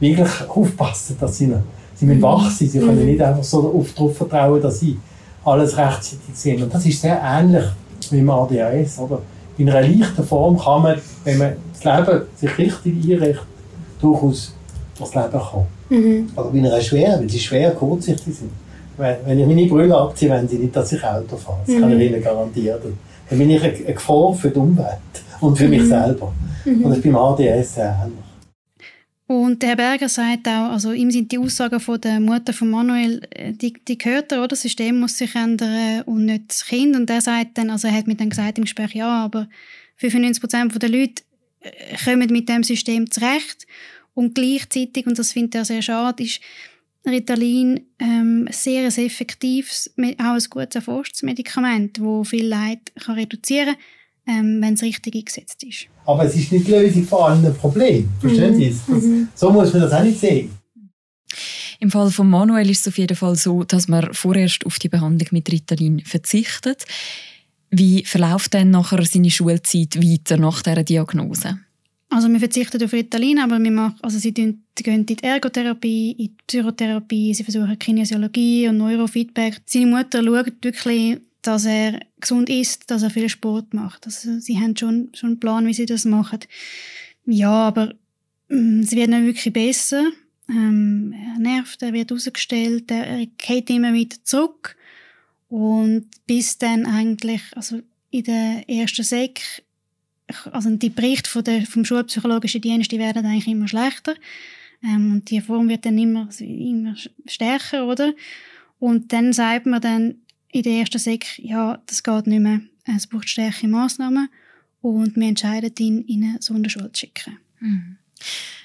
wirklich 0.00 0.48
aufpassen, 0.48 1.16
dass 1.20 1.38
Sie 1.38 1.52
Sie 1.96 2.04
müssen 2.04 2.22
wach 2.22 2.50
sein, 2.50 2.68
sie 2.68 2.78
können 2.78 3.00
mhm. 3.00 3.06
nicht 3.06 3.22
einfach 3.22 3.42
so 3.42 3.62
darauf 3.62 4.16
vertrauen, 4.16 4.60
dass 4.60 4.80
sie 4.80 4.98
alles 5.44 5.76
rechtzeitig 5.76 6.34
sehen. 6.34 6.62
Und 6.62 6.74
das 6.74 6.84
ist 6.84 7.00
sehr 7.00 7.20
ähnlich 7.22 7.64
wie 8.10 8.18
im 8.18 8.30
ADHS. 8.30 8.98
Oder? 8.98 9.20
In 9.58 9.70
einer 9.70 9.88
leichten 9.88 10.24
Form 10.24 10.58
kann 10.58 10.82
man, 10.82 10.98
wenn 11.24 11.38
man 11.38 11.52
das 11.72 11.84
Leben 11.84 12.22
sich 12.36 12.58
richtig 12.58 12.94
einrichtet, 13.10 13.46
durchaus 14.00 14.54
das 14.98 15.14
Leben 15.14 15.40
kommen. 15.40 15.66
Mhm. 15.88 16.28
Aber 16.36 16.50
bei 16.50 16.58
einer 16.58 16.80
schweren, 16.80 17.20
wenn 17.20 17.28
sie 17.28 17.38
schwer 17.38 17.70
kurzsichtig 17.70 18.34
sind, 18.34 18.50
wenn 18.98 19.38
ich 19.38 19.46
meine 19.46 19.66
Brille 19.66 19.96
abziehe, 19.96 20.30
wenn 20.30 20.48
sie 20.48 20.56
nicht, 20.56 20.74
dass 20.74 20.92
ich 20.92 21.02
Auto 21.04 21.36
fahre. 21.36 21.58
Das 21.66 21.74
mhm. 21.74 21.80
kann 21.80 22.00
ich 22.00 22.10
Ihnen 22.10 22.22
garantieren. 22.22 22.98
Dann 23.28 23.38
bin 23.38 23.50
ich 23.50 23.62
eine 23.62 23.72
Gefahr 23.72 24.34
für 24.34 24.50
die 24.50 24.58
Umwelt 24.58 24.88
und 25.40 25.56
für 25.56 25.64
mhm. 25.64 25.70
mich 25.70 25.88
selber. 25.88 26.32
Mhm. 26.64 26.84
Und 26.84 26.90
das 26.90 26.98
ist 26.98 27.04
beim 27.04 27.16
ADS 27.16 27.74
sehr 27.74 27.98
ähnlich. 28.02 28.25
Und 29.28 29.60
der 29.60 29.70
Herr 29.70 29.76
Berger 29.76 30.08
sagt 30.08 30.46
auch, 30.46 30.70
also 30.70 30.92
ihm 30.92 31.10
sind 31.10 31.32
die 31.32 31.38
Aussagen 31.38 31.80
von 31.80 32.00
der 32.00 32.20
Mutter 32.20 32.52
von 32.52 32.70
Manuel, 32.70 33.22
äh, 33.30 33.52
die, 33.52 33.72
die 33.72 33.98
gehört 33.98 34.30
er, 34.30 34.38
oder? 34.38 34.48
Das 34.48 34.62
System 34.62 35.00
muss 35.00 35.18
sich 35.18 35.34
ändern 35.34 36.02
und 36.02 36.26
nicht 36.26 36.44
das 36.48 36.64
Kind. 36.64 36.94
Und 36.94 37.10
er 37.10 37.20
sagt 37.20 37.58
dann, 37.58 37.70
also 37.70 37.88
er 37.88 37.94
hat 37.94 38.06
mir 38.06 38.14
dann 38.14 38.30
gesagt 38.30 38.58
im 38.58 38.64
Gespräch, 38.64 38.94
ja, 38.94 39.24
aber 39.24 39.48
95 39.96 40.40
Prozent 40.40 40.82
der 40.82 40.88
Leute 40.88 41.24
äh, 41.60 41.96
kommen 42.04 42.30
mit 42.30 42.48
dem 42.48 42.62
System 42.62 43.10
zurecht. 43.10 43.66
Und 44.14 44.36
gleichzeitig, 44.36 45.06
und 45.06 45.18
das 45.18 45.32
findet 45.32 45.56
er 45.56 45.64
sehr 45.64 45.82
schade, 45.82 46.22
ist 46.22 46.40
Ritalin 47.04 47.80
ähm, 47.98 48.48
sehr 48.50 48.84
ein 48.84 49.06
effektives, 49.06 49.92
auch 50.18 50.24
ein 50.24 50.44
gut 50.50 50.74
erforschtes 50.74 51.22
Medikament, 51.22 51.98
das 51.98 52.28
viel 52.28 52.46
Leid 52.46 52.92
kann 52.96 53.16
reduzieren 53.16 53.74
kann 53.74 53.84
ähm, 54.26 54.60
wenn 54.60 54.74
es 54.74 54.82
richtig 54.82 55.14
eingesetzt 55.14 55.62
ist. 55.62 55.86
Aber 56.04 56.24
es 56.24 56.34
ist 56.34 56.52
nicht 56.52 56.66
die 56.66 56.72
Lösung 56.72 57.04
von 57.04 57.22
allen 57.22 57.54
Problemen. 57.54 58.08
Verstehen 58.20 58.54
mhm. 58.54 58.56
Sie 58.56 58.66
es? 58.66 58.88
Mhm. 58.88 59.28
So 59.34 59.50
muss 59.50 59.72
man 59.72 59.82
das 59.82 59.92
auch 59.92 60.02
nicht 60.02 60.20
sehen. 60.20 60.50
Im 61.78 61.90
Fall 61.90 62.10
von 62.10 62.28
Manuel 62.30 62.70
ist 62.70 62.80
es 62.80 62.88
auf 62.88 62.98
jeden 62.98 63.16
Fall 63.16 63.36
so, 63.36 63.64
dass 63.64 63.88
man 63.88 64.12
vorerst 64.14 64.64
auf 64.64 64.78
die 64.78 64.88
Behandlung 64.88 65.28
mit 65.32 65.50
Ritalin 65.52 66.00
verzichtet. 66.00 66.84
Wie 67.70 68.04
verläuft 68.04 68.54
denn 68.54 68.70
nachher 68.70 69.04
seine 69.04 69.30
Schulzeit 69.30 69.96
weiter 69.96 70.36
nach 70.36 70.62
dieser 70.62 70.84
Diagnose? 70.84 71.58
Also 72.08 72.28
wir 72.28 72.38
verzichten 72.38 72.82
auf 72.82 72.92
Ritalin, 72.92 73.40
aber 73.40 73.58
wir 73.58 73.70
machen, 73.70 73.96
also 74.00 74.18
sie 74.18 74.32
gehen 74.32 74.62
in 74.84 75.06
die 75.06 75.22
Ergotherapie, 75.22 76.12
in 76.12 76.16
die 76.16 76.34
Psychotherapie, 76.46 77.34
sie 77.34 77.42
versuchen 77.42 77.78
Kinesiologie 77.78 78.68
und 78.68 78.78
Neurofeedback. 78.78 79.60
Seine 79.66 79.86
Mutter 79.86 80.22
schaut 80.22 80.52
wirklich, 80.62 81.18
dass 81.46 81.64
er 81.64 82.00
gesund 82.20 82.48
ist, 82.48 82.90
dass 82.90 83.02
er 83.02 83.10
viel 83.10 83.28
Sport 83.28 83.74
macht. 83.74 84.06
Also 84.06 84.38
sie 84.38 84.58
haben 84.58 84.76
schon, 84.76 85.10
schon 85.14 85.30
einen 85.30 85.40
Plan, 85.40 85.66
wie 85.66 85.74
sie 85.74 85.86
das 85.86 86.04
machen. 86.04 86.40
Ja, 87.24 87.50
aber 87.50 87.94
ähm, 88.50 88.82
sie 88.82 88.96
werden 88.96 89.12
dann 89.12 89.26
wirklich 89.26 89.52
besser. 89.52 90.04
Ähm, 90.48 91.12
er 91.12 91.38
nervt, 91.40 91.82
er 91.82 91.92
wird 91.92 92.12
rausgestellt, 92.12 92.90
er, 92.90 93.06
er 93.06 93.26
geht 93.26 93.70
immer 93.70 93.92
wieder 93.92 94.16
zurück. 94.22 94.76
Und 95.48 96.06
bis 96.26 96.58
dann 96.58 96.86
eigentlich, 96.86 97.42
also 97.54 97.80
in 98.10 98.24
der 98.24 98.68
ersten 98.68 99.04
Sek 99.04 99.64
also 100.50 100.70
die 100.70 100.90
Berichte 100.90 101.30
von 101.30 101.44
der, 101.44 101.62
vom 101.66 101.84
schulpsychologischen 101.84 102.60
Dienst, 102.60 102.90
die 102.90 102.98
werden 102.98 103.24
eigentlich 103.26 103.46
immer 103.46 103.68
schlechter. 103.68 104.14
Ähm, 104.82 105.12
und 105.12 105.30
die 105.30 105.40
Form 105.40 105.68
wird 105.68 105.86
dann 105.86 105.98
immer, 105.98 106.28
immer 106.40 106.96
stärker, 107.26 107.86
oder? 107.86 108.12
Und 108.78 109.12
dann 109.12 109.32
sagt 109.32 109.66
man 109.66 109.80
dann 109.80 110.16
in 110.56 110.62
der 110.62 110.80
ersten 110.80 110.98
Sek, 110.98 111.38
ja, 111.38 111.82
das 111.86 112.02
geht 112.02 112.26
nicht 112.26 112.40
mehr. 112.40 112.60
Es 112.84 113.06
braucht 113.06 113.28
stärkere 113.28 113.68
Massnahmen. 113.68 114.28
Und 114.80 115.16
wir 115.16 115.26
entscheiden 115.26 115.72
ihn, 115.78 116.02
in 116.02 116.24
eine 116.24 116.42
Sonderschule 116.42 116.92
zu 116.92 117.00
schicken. 117.00 117.38
Mhm. 117.60 117.98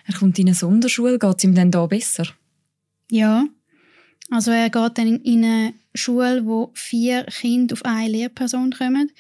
Er 0.06 0.14
kommt 0.14 0.38
in 0.40 0.48
eine 0.48 0.56
Sonderschule. 0.56 1.20
Geht 1.20 1.38
es 1.38 1.44
ihm 1.44 1.56
dann 1.56 1.72
da 1.72 1.86
besser? 1.86 2.28
Ja. 3.10 3.46
Also 4.30 4.52
er 4.52 4.70
geht 4.70 4.98
dann 4.98 5.20
in 5.22 5.44
eine 5.44 5.74
Schule, 5.94 6.46
wo 6.46 6.72
vier 6.74 7.24
Kinder 7.26 7.74
auf 7.74 7.84
eine 7.84 8.10
Lehrperson 8.10 8.72
kommen. 8.72 9.12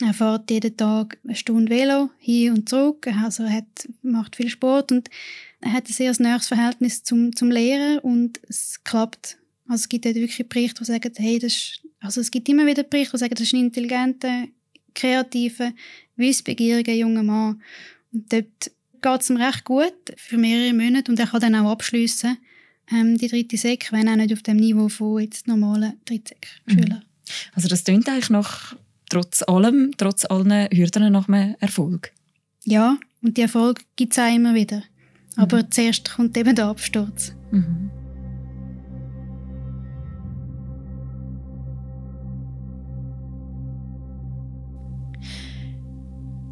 Er 0.00 0.14
fährt 0.14 0.50
jeden 0.50 0.76
Tag 0.76 1.18
eine 1.24 1.34
Stunde 1.34 1.70
Velo 1.70 2.10
hin 2.18 2.52
und 2.52 2.68
zurück. 2.68 3.06
Also 3.08 3.42
er 3.42 3.52
hat, 3.52 3.88
macht 4.02 4.36
viel 4.36 4.48
Sport 4.48 4.92
und 4.92 5.10
er 5.60 5.72
hat 5.72 5.88
ein 5.88 5.92
sehr 5.92 6.14
nahes 6.20 6.46
Verhältnis 6.46 7.02
zum, 7.02 7.34
zum 7.34 7.50
Lehren 7.50 7.98
und 7.98 8.40
es 8.48 8.82
klappt. 8.84 9.38
Also 9.66 9.82
es 9.82 9.88
gibt 9.88 10.06
dort 10.06 10.14
wirklich 10.14 10.48
Berichte, 10.48 10.78
die 10.78 10.84
sagen, 10.84 11.12
hey, 11.16 11.38
das 11.38 11.52
ist, 11.52 11.82
also 12.00 12.20
es 12.20 12.30
gibt 12.30 12.48
immer 12.48 12.66
wieder 12.66 12.82
Berichte, 12.82 13.12
die 13.12 13.18
sagen, 13.18 13.34
das 13.34 13.46
ist 13.46 13.54
ein 13.54 13.64
intelligenter, 13.64 14.44
kreativer, 14.94 15.72
wissbegieriger 16.16 16.92
junger 16.92 17.22
Mann. 17.22 17.62
Und 18.12 18.32
dort 18.32 18.70
geht 19.00 19.20
es 19.20 19.30
ihm 19.30 19.36
recht 19.36 19.64
gut 19.64 19.94
für 20.16 20.38
mehrere 20.38 20.74
Monate 20.74 21.10
und 21.10 21.18
er 21.18 21.26
kann 21.26 21.40
dann 21.40 21.54
auch 21.54 21.70
abschliessen 21.70 22.38
ähm, 22.90 23.18
die 23.18 23.28
dritte 23.28 23.56
Sek, 23.56 23.92
wenn 23.92 24.08
auch 24.08 24.16
nicht 24.16 24.32
auf 24.32 24.42
dem 24.42 24.56
Niveau 24.56 24.88
von 24.88 25.20
jetzt 25.20 25.46
normalen 25.46 25.94
Drittsekschülern. 26.04 26.98
Mhm. 26.98 27.02
Also 27.54 27.68
das 27.68 27.84
klingt 27.84 28.08
eigentlich 28.08 28.30
noch 28.30 28.74
trotz 29.10 29.42
allem, 29.42 29.92
trotz 29.96 30.24
allen 30.24 30.68
Hürden 30.70 31.12
nach 31.12 31.28
einem 31.28 31.56
Erfolg. 31.60 32.12
Ja, 32.64 32.98
und 33.22 33.36
die 33.36 33.42
Erfolg 33.42 33.84
gibt 33.96 34.12
es 34.12 34.18
auch 34.18 34.34
immer 34.34 34.54
wieder. 34.54 34.82
Aber 35.36 35.58
mhm. 35.58 35.70
zuerst 35.70 36.10
kommt 36.10 36.36
eben 36.36 36.54
der 36.54 36.66
Absturz. 36.66 37.32
Mhm. 37.50 37.90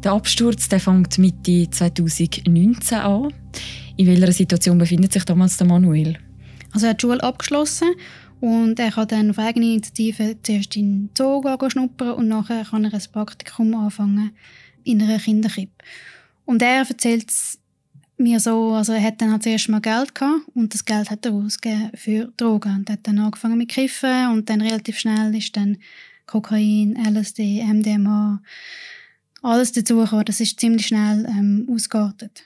Der 0.03 0.11
Absturz 0.11 0.69
der 0.69 0.79
fängt 0.79 1.17
Mitte 1.17 1.69
2019 1.69 2.97
an. 2.97 3.33
In 3.97 4.07
welcher 4.07 4.31
Situation 4.31 4.77
befindet 4.77 5.11
sich 5.11 5.25
damals 5.25 5.57
der 5.57 5.65
Manuel? 5.65 6.17
Also 6.71 6.85
er 6.85 6.91
hat 6.91 7.01
die 7.01 7.07
Schule 7.07 7.23
abgeschlossen 7.23 7.89
und 8.39 8.79
er 8.79 8.91
kann 8.91 9.07
dann 9.07 9.31
auf 9.31 9.39
eigene 9.39 9.73
Initiative 9.73 10.37
zuerst 10.43 10.75
in 10.75 11.07
den 11.07 11.09
Zoo 11.17 11.41
schnuppern 11.69 12.11
und 12.11 12.27
nachher 12.27 12.63
kann 12.63 12.85
er 12.85 12.93
ein 12.93 13.03
Praktikum 13.11 13.73
anfangen 13.73 14.31
in 14.83 15.01
einer 15.01 15.17
Kinderkrippe. 15.17 15.83
Und 16.45 16.61
er 16.61 16.87
erzählt 16.87 17.33
mir 18.17 18.39
so, 18.39 18.73
also 18.73 18.93
er 18.93 19.01
hat 19.01 19.19
dann 19.19 19.31
halt 19.31 19.43
zuerst 19.43 19.69
mal 19.69 19.81
Geld 19.81 20.13
gehabt 20.13 20.41
und 20.53 20.73
das 20.73 20.85
Geld 20.85 21.09
hat 21.09 21.25
er 21.25 21.33
ausgegeben 21.33 21.91
für 21.95 22.31
Drogen 22.37 22.77
und 22.77 22.89
hat 22.89 22.99
dann 23.03 23.19
angefangen 23.19 23.57
mit 23.57 23.69
Kiffen 23.69 24.29
und 24.31 24.49
dann 24.49 24.61
relativ 24.61 24.99
schnell 24.99 25.35
ist 25.35 25.57
dann 25.57 25.77
Kokain, 26.27 26.95
LSD, 26.95 27.63
MDMA, 27.63 28.41
alles 29.41 29.71
dazu 29.71 29.97
gekommen. 29.97 30.25
Das 30.25 30.39
ist 30.39 30.59
ziemlich 30.59 30.87
schnell 30.87 31.25
ähm, 31.25 31.67
ausgeartet. 31.71 32.43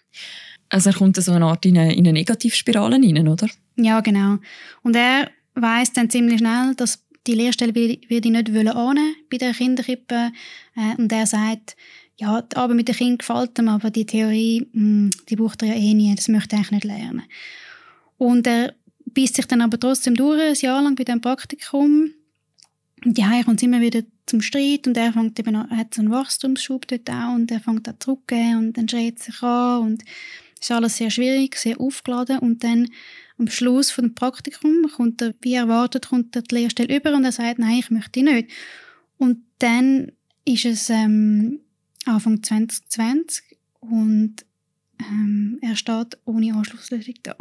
Also 0.70 0.90
er 0.90 0.96
kommt 0.96 1.18
so 1.18 1.32
eine 1.32 1.46
Art 1.46 1.66
in 1.66 1.78
eine, 1.78 1.94
in 1.94 2.06
eine 2.06 2.14
Negativspirale 2.14 2.96
rein, 2.96 3.28
oder? 3.28 3.48
Ja, 3.76 4.00
genau. 4.00 4.38
Und 4.84 4.96
er 4.96 5.30
weiß 5.56 5.94
dann 5.94 6.10
ziemlich 6.10 6.40
schnell, 6.40 6.76
dass 6.76 7.04
die 7.28 7.34
Lehrstelle 7.34 7.76
will, 7.76 8.00
will 8.08 8.26
ich 8.26 8.32
nicht 8.32 8.50
annehmen 8.50 9.16
bei 9.30 9.38
der 9.38 9.54
Kinderkrippe. 9.54 10.32
Äh, 10.76 10.96
und 10.98 11.12
er 11.12 11.26
sagt, 11.26 11.76
ja, 12.18 12.42
die 12.42 12.56
Arbeit 12.56 12.76
mit 12.76 12.88
den 12.88 12.96
Kindern 12.96 13.18
gefällt 13.18 13.60
ihm, 13.60 13.68
aber 13.68 13.90
die 13.90 14.06
Theorie, 14.06 14.68
mh, 14.74 14.82
hm, 14.82 15.10
die 15.30 15.36
braucht 15.36 15.62
er 15.64 15.70
ja 15.70 15.76
eh 15.76 15.94
nie, 15.94 16.14
das 16.16 16.28
möchte 16.28 16.56
er 16.56 16.60
eigentlich 16.60 16.72
nicht 16.72 16.84
lernen. 16.86 17.24
Und 18.18 18.48
er 18.48 18.76
beißt 19.06 19.36
sich 19.36 19.46
dann 19.46 19.62
aber 19.62 19.80
trotzdem 19.80 20.16
durch, 20.16 20.42
ein 20.42 20.56
Jahr 20.56 20.82
lang 20.82 20.96
bei 20.96 21.04
diesem 21.04 21.22
Praktikum. 21.22 22.12
Und 23.04 23.18
ja, 23.18 23.44
kommt 23.44 23.64
immer 23.64 23.82
wieder 23.82 24.04
zum 24.28 24.42
Streit 24.42 24.86
und 24.86 24.96
er 24.96 25.12
fängt 25.12 25.40
eben 25.40 25.56
an, 25.56 25.76
hat 25.76 25.94
so 25.94 26.02
einen 26.02 26.12
Wachstumsschub 26.12 26.88
dort 26.88 27.10
auch 27.10 27.34
und 27.34 27.52
er 27.52 27.60
fängt 27.60 27.88
an 27.88 27.96
zurückzugehen 28.00 28.58
und 28.58 28.78
dann 28.78 28.88
schreit 28.88 29.20
sich 29.20 29.42
an 29.42 29.82
und 29.82 30.04
es 30.60 30.70
ist 30.70 30.72
alles 30.72 30.98
sehr 30.98 31.10
schwierig, 31.10 31.56
sehr 31.56 31.82
aufgeladen 31.82 32.38
und 32.40 32.64
dann 32.64 32.88
am 33.40 33.48
Schluss 33.48 33.90
von 33.90 34.14
Praktikum 34.14 34.88
kommt 34.96 35.22
er, 35.22 35.34
wie 35.42 35.56
erwartet, 35.56 36.10
kommt 36.10 36.36
er 36.36 36.44
die 36.44 36.54
Lehrstelle 36.54 36.96
über 36.96 37.16
und 37.16 37.26
er 37.26 37.32
sagt, 37.32 37.58
nein, 37.58 37.80
ich 37.80 37.90
möchte 37.90 38.22
nicht. 38.22 38.52
Und 39.18 39.40
dann 39.58 40.12
ist 40.46 40.66
es 40.66 40.92
ähm, 40.92 41.60
Anfang 42.06 42.44
2020 42.44 43.58
und 43.80 44.46
ähm, 45.00 45.58
er 45.62 45.76
steht 45.76 46.20
ohne 46.26 46.54
Anschlusslösung 46.54 47.16
da, 47.24 47.36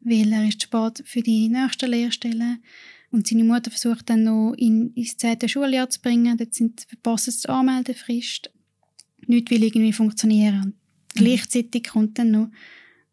weil 0.00 0.30
er 0.30 0.46
ist 0.46 0.62
spät 0.62 1.02
für 1.06 1.22
die 1.22 1.48
nächste 1.48 1.86
Lehrstelle 1.86 2.58
und 3.10 3.26
seine 3.26 3.44
Mutter 3.44 3.70
versucht 3.70 4.08
dann 4.08 4.24
noch 4.24 4.54
ihn 4.56 4.92
ins 4.94 5.16
zweite 5.16 5.48
Schuljahr 5.48 5.90
zu 5.90 6.00
bringen. 6.00 6.36
Dort 6.36 6.54
sind 6.54 6.86
verpasst 6.88 7.44
die 7.44 7.48
Anmeldefrist. 7.48 8.50
Nichts 9.26 9.50
will 9.50 9.64
irgendwie 9.64 9.92
funktionieren. 9.92 10.62
Und 10.62 11.20
mhm. 11.20 11.24
Gleichzeitig 11.24 11.88
kommt 11.88 12.18
dann 12.18 12.30
noch 12.30 12.50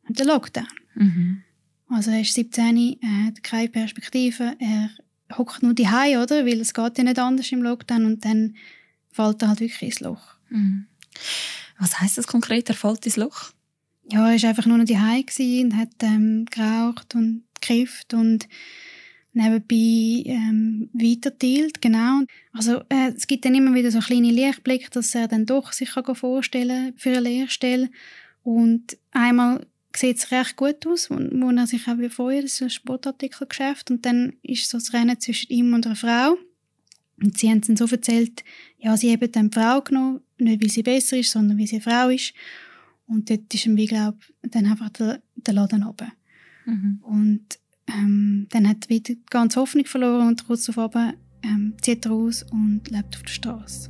der 0.08 0.26
Lockdown. 0.26 0.68
Mhm. 0.96 1.44
Also 1.90 2.12
er 2.12 2.22
ist 2.22 2.34
17, 2.34 2.98
er 3.02 3.26
hat 3.26 3.44
keine 3.44 3.70
Perspektive, 3.70 4.56
er 4.60 4.90
hockt 5.38 5.64
nur 5.64 5.74
die 5.74 5.88
oder? 5.88 6.46
Weil 6.46 6.62
es 6.62 6.74
geht 6.74 6.98
ja 6.98 7.04
nicht 7.04 7.20
anders 7.20 7.52
im 7.52 7.62
Lockdown 7.62 8.06
und 8.06 8.26
dann 8.26 8.56
fällt 9.12 9.42
er 9.42 9.50
halt 9.50 9.60
wirklich 9.62 9.82
ins 9.82 10.00
Loch. 10.02 10.36
Mhm. 10.50 10.86
Was 11.80 12.00
heißt 12.00 12.18
das 12.18 12.28
konkret? 12.28 12.70
Er 12.70 12.76
fällt 12.76 13.06
ins 13.06 13.18
Loch? 13.18 13.52
Ja, 14.12 14.32
er 14.32 14.42
war 14.42 14.50
einfach 14.50 14.66
nur 14.66 14.78
noch 14.78 14.86
die 14.86 14.96
und 15.64 15.76
hat 15.76 15.90
ähm, 16.02 16.46
geraucht 16.50 17.16
und 17.16 17.44
gekifft 17.60 18.14
und 18.14 18.48
nebenbei 19.38 20.30
ähm, 20.30 20.90
weiterteilt, 20.94 21.82
genau. 21.82 22.22
Also 22.52 22.82
äh, 22.90 23.14
es 23.16 23.28
gibt 23.28 23.46
dann 23.46 23.56
immer 23.56 23.74
wieder 23.74 23.92
so 23.92 24.00
kleine 24.00 24.32
Lichtblicke, 24.32 24.90
dass 24.90 25.16
er 25.16 25.28
dann 25.28 25.46
doch 25.46 25.72
sich 25.72 25.92
kann 25.92 26.16
vorstellen 26.16 26.94
für 26.98 27.12
eine 27.12 27.22
Lehrstelle 27.22 27.90
und 28.44 28.98
einmal 29.12 29.66
sieht 29.96 30.18
es 30.18 30.32
recht 30.32 30.56
gut 30.56 30.86
aus, 30.88 31.10
wo, 31.10 31.16
wo 31.16 31.52
er 31.52 31.68
sich 31.68 31.88
auch 31.88 31.98
wie 31.98 32.10
vorher, 32.10 32.42
das 32.42 32.54
ist 32.54 32.62
ein 32.62 32.70
Sportartikelgeschäft, 32.70 33.92
und 33.92 34.06
dann 34.06 34.34
ist 34.44 34.70
so 34.70 34.78
das 34.78 34.94
Rennen 34.94 35.20
zwischen 35.20 35.52
ihm 35.52 35.74
und 35.74 35.86
einer 35.86 35.96
Frau. 35.96 36.38
Und 37.22 37.38
sie 37.38 37.50
haben 37.50 37.62
dann 37.62 37.76
so 37.76 37.86
erzählt, 37.86 38.44
ja, 38.78 38.96
sie 38.96 39.12
haben 39.12 39.32
dann 39.32 39.50
die 39.50 39.60
Frau 39.60 39.82
genommen, 39.82 40.22
nicht 40.38 40.62
weil 40.62 40.70
sie 40.70 40.84
besser 40.84 41.18
ist, 41.18 41.32
sondern 41.32 41.58
weil 41.58 41.68
sie 41.68 41.82
eine 41.82 41.84
Frau 41.84 42.10
ist. 42.10 42.34
Und 43.08 43.30
dort 43.30 43.54
ist 43.54 43.76
wie 43.76 43.86
glaube 43.86 44.20
dann 44.44 44.66
einfach 44.66 44.90
der, 44.90 45.22
der 45.36 45.54
Laden 45.54 45.84
runter. 45.84 46.12
Mhm. 46.66 47.00
Und 47.02 47.60
ähm, 47.88 48.48
dann 48.50 48.68
hat 48.68 48.86
er 48.86 48.90
wieder 48.90 49.14
die 49.14 49.22
ganze 49.30 49.60
Hoffnung 49.60 49.86
verloren 49.86 50.28
und 50.28 50.48
kurz 50.48 50.66
darauf 50.66 50.94
ähm, 51.44 51.74
zieht 51.82 52.06
er 52.06 52.12
aus 52.12 52.44
und 52.52 52.90
lebt 52.90 53.16
auf 53.16 53.24
der 53.24 53.30
Straße. 53.30 53.90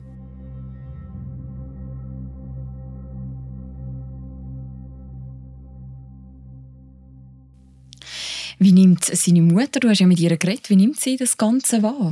Wie 8.60 8.72
nimmt 8.72 9.06
seine 9.06 9.42
Mutter, 9.42 9.80
du 9.80 9.90
hast 9.90 10.00
ja 10.00 10.08
mit 10.08 10.20
ihr 10.20 10.36
geredet, 10.36 10.70
wie 10.70 10.76
nimmt 10.76 11.00
sie 11.00 11.16
das 11.16 11.38
Ganze 11.38 11.84
wahr? 11.84 12.12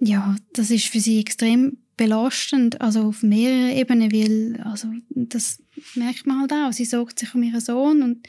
Ja, 0.00 0.36
das 0.54 0.70
ist 0.70 0.86
für 0.86 1.00
sie 1.00 1.20
extrem 1.20 1.76
belastend, 1.96 2.80
also 2.80 3.02
auf 3.02 3.22
mehreren 3.22 3.76
Ebenen, 3.76 4.12
weil 4.12 4.60
also 4.64 4.88
das 5.10 5.62
merkt 5.94 6.26
man 6.26 6.40
halt 6.40 6.52
auch. 6.52 6.72
Sie 6.72 6.86
sorgt 6.86 7.18
sich 7.18 7.34
um 7.34 7.42
ihren 7.42 7.60
Sohn 7.60 8.02
und 8.02 8.26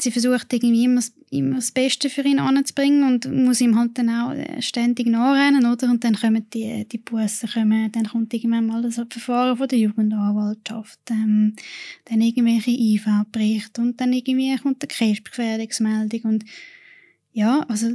sie 0.00 0.10
versucht 0.10 0.52
irgendwie 0.52 0.84
immer, 0.84 1.00
immer 1.30 1.56
das 1.56 1.72
Beste 1.72 2.10
für 2.10 2.22
ihn 2.22 2.38
anzubringen 2.38 3.04
und 3.04 3.32
muss 3.32 3.60
ihm 3.60 3.78
halt 3.78 3.96
dann 3.98 4.10
auch 4.10 4.32
äh, 4.32 4.60
ständig 4.60 5.06
nachrennen, 5.06 5.64
oder? 5.64 5.90
Und 5.90 6.04
dann 6.04 6.16
kommen 6.16 6.48
die, 6.50 6.86
die 6.86 6.98
Bussen, 6.98 7.48
kommen, 7.48 7.90
dann 7.92 8.04
kommt 8.04 8.34
irgendwann 8.34 8.66
mal 8.66 8.82
das 8.82 8.96
Verfahren 8.96 9.56
von 9.56 9.68
der 9.68 9.78
Jugendanwaltschaft, 9.78 11.00
ähm, 11.10 11.54
dann 12.04 12.20
irgendwelche 12.20 12.70
IV-Berichte 12.70 13.80
und 13.80 14.00
dann 14.00 14.12
irgendwie 14.12 14.56
kommt 14.56 14.82
eine 14.82 14.88
Krebsgefährdungsmeldung 14.88 16.20
und 16.22 16.44
ja, 17.32 17.60
also 17.68 17.92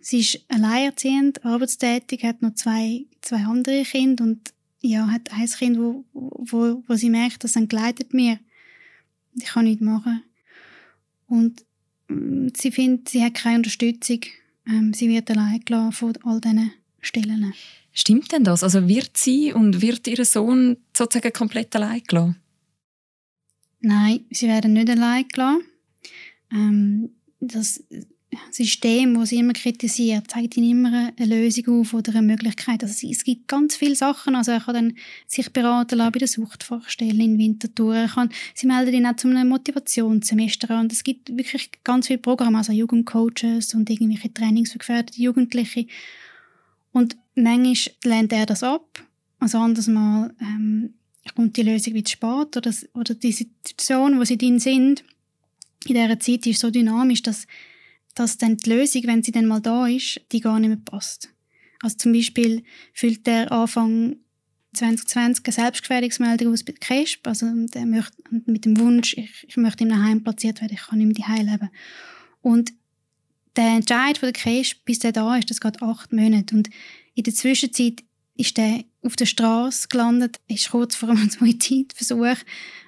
sie 0.00 0.20
ist 0.20 0.44
alleinerziehend, 0.48 1.44
arbeitstätig, 1.44 2.24
hat 2.24 2.42
noch 2.42 2.54
zwei, 2.54 3.04
zwei 3.20 3.44
andere 3.44 3.82
Kinder 3.84 4.24
und 4.24 4.52
ja, 4.80 5.06
hat 5.08 5.32
ein 5.32 5.46
Kind, 5.46 5.78
wo, 5.78 6.04
wo, 6.12 6.82
wo 6.86 6.94
sie 6.94 7.10
merkt, 7.10 7.44
das 7.44 7.56
entgleitet 7.56 8.14
mir. 8.14 8.38
Ich 9.34 9.46
kann 9.46 9.64
nichts 9.64 9.82
machen. 9.82 10.22
Und 11.28 11.64
mm, 12.08 12.48
sie 12.56 12.72
findet, 12.72 13.08
sie 13.10 13.22
hat 13.22 13.34
keine 13.34 13.58
Unterstützung. 13.58 14.20
Ähm, 14.66 14.92
sie 14.92 15.08
wird 15.08 15.30
allein 15.30 15.60
gelassen 15.60 15.92
von 15.92 16.18
all 16.24 16.40
diesen 16.40 16.72
Stellen. 17.00 17.54
Stimmt 17.92 18.32
denn 18.32 18.44
das? 18.44 18.62
Also 18.62 18.88
wird 18.88 19.16
sie 19.16 19.52
und 19.52 19.80
wird 19.80 20.06
ihr 20.08 20.24
Sohn 20.24 20.76
sozusagen 20.96 21.32
komplett 21.32 21.74
allein 21.76 22.02
gelassen? 22.06 22.36
Nein, 23.80 24.24
sie 24.30 24.48
werden 24.48 24.72
nicht 24.72 24.90
allein 24.90 25.26
gelassen. 25.28 25.62
Ähm, 26.52 27.10
das 27.40 27.84
System, 28.50 29.14
das 29.14 29.30
sie 29.30 29.38
immer 29.38 29.54
kritisiert, 29.54 30.30
zeigt 30.30 30.56
ihnen 30.56 30.70
immer 30.70 31.12
eine 31.16 31.26
Lösung 31.26 31.80
auf 31.80 31.94
oder 31.94 32.12
eine 32.12 32.22
Möglichkeit. 32.22 32.82
Also 32.82 33.08
es 33.08 33.24
gibt 33.24 33.48
ganz 33.48 33.76
viele 33.76 33.94
Sachen. 33.94 34.34
Also 34.34 34.52
er 34.52 34.60
kann 34.60 34.74
dann 34.74 34.96
sich 35.26 35.50
beraten 35.50 35.96
lassen 35.96 36.12
bei 36.12 36.18
der 36.18 36.28
Suchtfachstelle 36.28 37.22
in 37.22 37.38
Winterthur. 37.38 37.96
Er 37.96 38.08
kann, 38.08 38.30
sie 38.54 38.66
melden 38.66 38.94
ihn 38.94 39.06
auch 39.06 39.16
zu 39.16 39.28
einem 39.28 39.48
Motivationssemester 39.48 40.70
an. 40.70 40.88
Es 40.92 41.04
gibt 41.04 41.34
wirklich 41.36 41.70
ganz 41.84 42.08
viele 42.08 42.18
Programme, 42.18 42.58
also 42.58 42.72
Jugendcoaches 42.72 43.74
und 43.74 43.88
irgendwelche 43.88 44.32
Trainings 44.32 44.72
für 44.72 44.78
gefährdete 44.78 45.22
Jugendliche. 45.22 45.86
Und 46.92 47.16
manchmal 47.34 47.94
lehnt 48.04 48.32
er 48.32 48.44
das 48.44 48.62
ab. 48.62 49.02
Also 49.40 49.58
anders 49.58 49.86
mal 49.86 50.34
ähm, 50.40 50.94
kommt 51.34 51.56
die 51.56 51.62
Lösung 51.62 51.94
wieder 51.94 52.10
spät 52.10 52.56
oder, 52.56 52.74
oder 52.92 53.14
die 53.14 53.32
Situation, 53.32 54.18
wo 54.18 54.24
sie 54.24 54.36
drin 54.36 54.58
sind, 54.58 55.04
in 55.86 55.94
dieser 55.94 56.18
Zeit 56.18 56.46
ist 56.46 56.60
so 56.60 56.70
dynamisch, 56.70 57.22
dass 57.22 57.46
dass 58.18 58.38
dann 58.38 58.56
die 58.56 58.70
Lösung, 58.70 59.02
wenn 59.04 59.22
sie 59.22 59.32
dann 59.32 59.46
mal 59.46 59.60
da 59.60 59.86
ist, 59.86 60.20
die 60.32 60.40
gar 60.40 60.58
nicht 60.58 60.68
mehr 60.68 60.78
passt. 60.84 61.28
Also 61.80 61.96
zum 61.96 62.12
Beispiel 62.12 62.64
füllt 62.92 63.26
der 63.26 63.52
Anfang 63.52 64.16
2020 64.72 65.44
eine 65.46 65.52
Selbstgefährdungsmeldung 65.52 66.52
aus 66.52 66.64
bei 66.64 66.72
der 66.72 66.80
KESP, 66.80 67.26
also 67.26 67.46
der 67.66 67.86
möchte, 67.86 68.16
mit 68.46 68.64
dem 68.64 68.78
Wunsch, 68.78 69.16
ich, 69.16 69.46
ich 69.46 69.56
möchte 69.56 69.84
im 69.84 70.02
Heim 70.02 70.22
platziert 70.22 70.60
werden, 70.60 70.74
ich 70.74 70.86
kann 70.86 70.98
nicht 70.98 71.18
mehr 71.18 71.42
leben. 71.42 71.70
Und 72.42 72.72
der 73.56 73.76
Entscheid 73.76 74.18
von 74.18 74.32
der 74.32 74.40
KESP, 74.40 74.84
bis 74.84 74.98
der 74.98 75.12
da 75.12 75.36
ist, 75.36 75.50
das 75.50 75.60
geht 75.60 75.82
acht 75.82 76.12
Monate. 76.12 76.54
Und 76.54 76.68
in 77.14 77.24
der 77.24 77.34
Zwischenzeit 77.34 78.04
ist 78.36 78.56
der 78.56 78.84
auf 79.02 79.16
der 79.16 79.26
Straße 79.26 79.88
gelandet, 79.88 80.40
ist 80.48 80.70
kurz 80.70 80.94
vor 80.94 81.10
einem 81.10 81.30
Suizidversuch. 81.38 82.36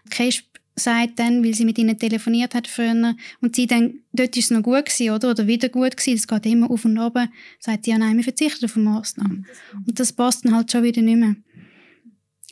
Die 0.07 0.11
KESP 0.11 0.50
sagt 0.85 1.19
dann, 1.19 1.45
weil 1.45 1.55
sie 1.55 1.65
mit 1.65 1.79
ihnen 1.79 1.99
telefoniert 1.99 2.55
hat 2.55 2.67
früher 2.67 3.15
und 3.41 3.57
sie 3.57 3.67
dann, 3.67 4.01
dort 4.13 4.37
ist 4.37 4.45
es 4.45 4.51
noch 4.51 4.63
gut 4.63 4.87
gewesen, 4.87 5.11
oder? 5.11 5.31
Oder 5.31 5.47
wieder 5.47 5.69
gut 5.69 5.97
gewesen, 5.97 6.15
es 6.17 6.27
geht 6.27 6.47
immer 6.47 6.71
auf 6.71 6.85
und 6.85 6.99
ab, 6.99 7.17
sagt 7.59 7.85
sie, 7.85 7.91
ja 7.91 7.99
nein, 7.99 8.17
wir 8.17 8.25
verzichten 8.25 8.65
auf 8.65 8.77
Massnahmen. 8.77 9.47
Und 9.87 10.01
das 10.01 10.13
passt 10.13 10.45
dann 10.45 10.55
halt 10.55 10.71
schon 10.71 10.83
wieder 10.83 11.03
nicht 11.03 11.19
mehr. 11.19 11.37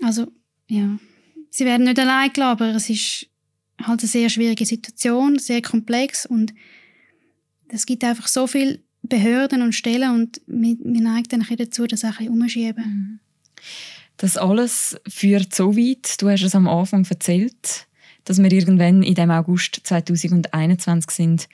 Also, 0.03 0.33
ja. 0.69 0.99
Sie 1.51 1.65
werden 1.65 1.85
nicht 1.85 1.99
allein 1.99 2.33
gelassen, 2.33 2.63
aber 2.63 2.75
es 2.75 2.91
ist 2.91 3.27
halt 3.83 4.01
eine 4.01 4.09
sehr 4.09 4.29
schwierige 4.29 4.67
Situation, 4.67 5.39
sehr 5.39 5.63
komplex 5.63 6.27
und 6.27 6.53
es 7.69 7.87
gibt 7.87 8.05
einfach 8.05 8.29
so 8.29 8.47
viele 8.47 8.81
Behörden 9.03 9.63
und 9.63 9.75
Stellen 9.75 10.11
und 10.13 10.41
wir, 10.47 10.77
wir 10.83 11.01
neigen 11.01 11.29
dann 11.29 11.47
dazu, 11.57 11.87
das 11.87 12.05
ein 12.05 12.11
bisschen 12.11 12.29
umschieben. 12.29 12.85
Mhm. 12.85 13.21
Das 14.17 14.37
alles 14.37 14.97
führt 15.09 15.55
so 15.55 15.77
weit, 15.77 16.21
du 16.21 16.29
hast 16.29 16.43
es 16.43 16.55
am 16.55 16.67
Anfang 16.67 17.07
erzählt, 17.09 17.87
dass 18.29 18.43
wir 18.43 18.53
irgendwann 18.53 19.03
in 19.03 19.15
dem 19.15 19.31
August 19.31 19.81
2021 19.85 21.11
sind, 21.11 21.49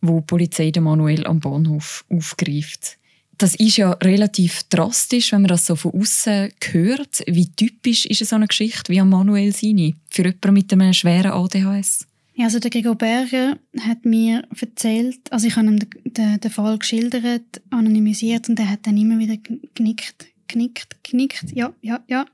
wo 0.00 0.20
die 0.20 0.26
Polizei 0.26 0.70
den 0.70 0.84
Manuel 0.84 1.26
am 1.26 1.40
Bahnhof 1.40 2.04
aufgreift. 2.08 2.98
Das 3.36 3.56
ist 3.56 3.78
ja 3.78 3.90
relativ 3.94 4.62
drastisch, 4.68 5.32
wenn 5.32 5.42
man 5.42 5.48
das 5.48 5.66
so 5.66 5.74
von 5.74 5.92
außen 5.92 6.50
hört. 6.70 7.24
Wie 7.26 7.48
typisch 7.48 8.06
ist 8.06 8.24
so 8.24 8.36
eine 8.36 8.46
Geschichte 8.46 8.92
wie 8.92 9.00
am 9.00 9.08
Manuel 9.08 9.52
seine 9.52 9.94
für 10.08 10.22
jemanden 10.22 10.52
mit 10.52 10.72
einem 10.72 10.92
schweren 10.92 11.32
ADHS? 11.32 12.06
Ja, 12.36 12.44
also 12.44 12.60
der 12.60 12.70
Gregor 12.70 12.94
Berger 12.94 13.58
hat 13.80 14.04
mir 14.04 14.46
erzählt, 14.60 15.20
also 15.32 15.48
ich 15.48 15.56
habe 15.56 15.66
ihm 15.66 15.80
den, 16.04 16.40
den 16.40 16.50
Fall 16.50 16.78
geschildert, 16.78 17.60
anonymisiert 17.70 18.48
und 18.48 18.58
er 18.60 18.70
hat 18.70 18.86
dann 18.86 18.96
immer 18.96 19.18
wieder 19.18 19.36
genickt 19.74 20.26
genickt, 20.54 20.96
genickt, 21.02 21.52
ja, 21.52 21.72
ja, 21.82 22.00
ja. 22.08 22.24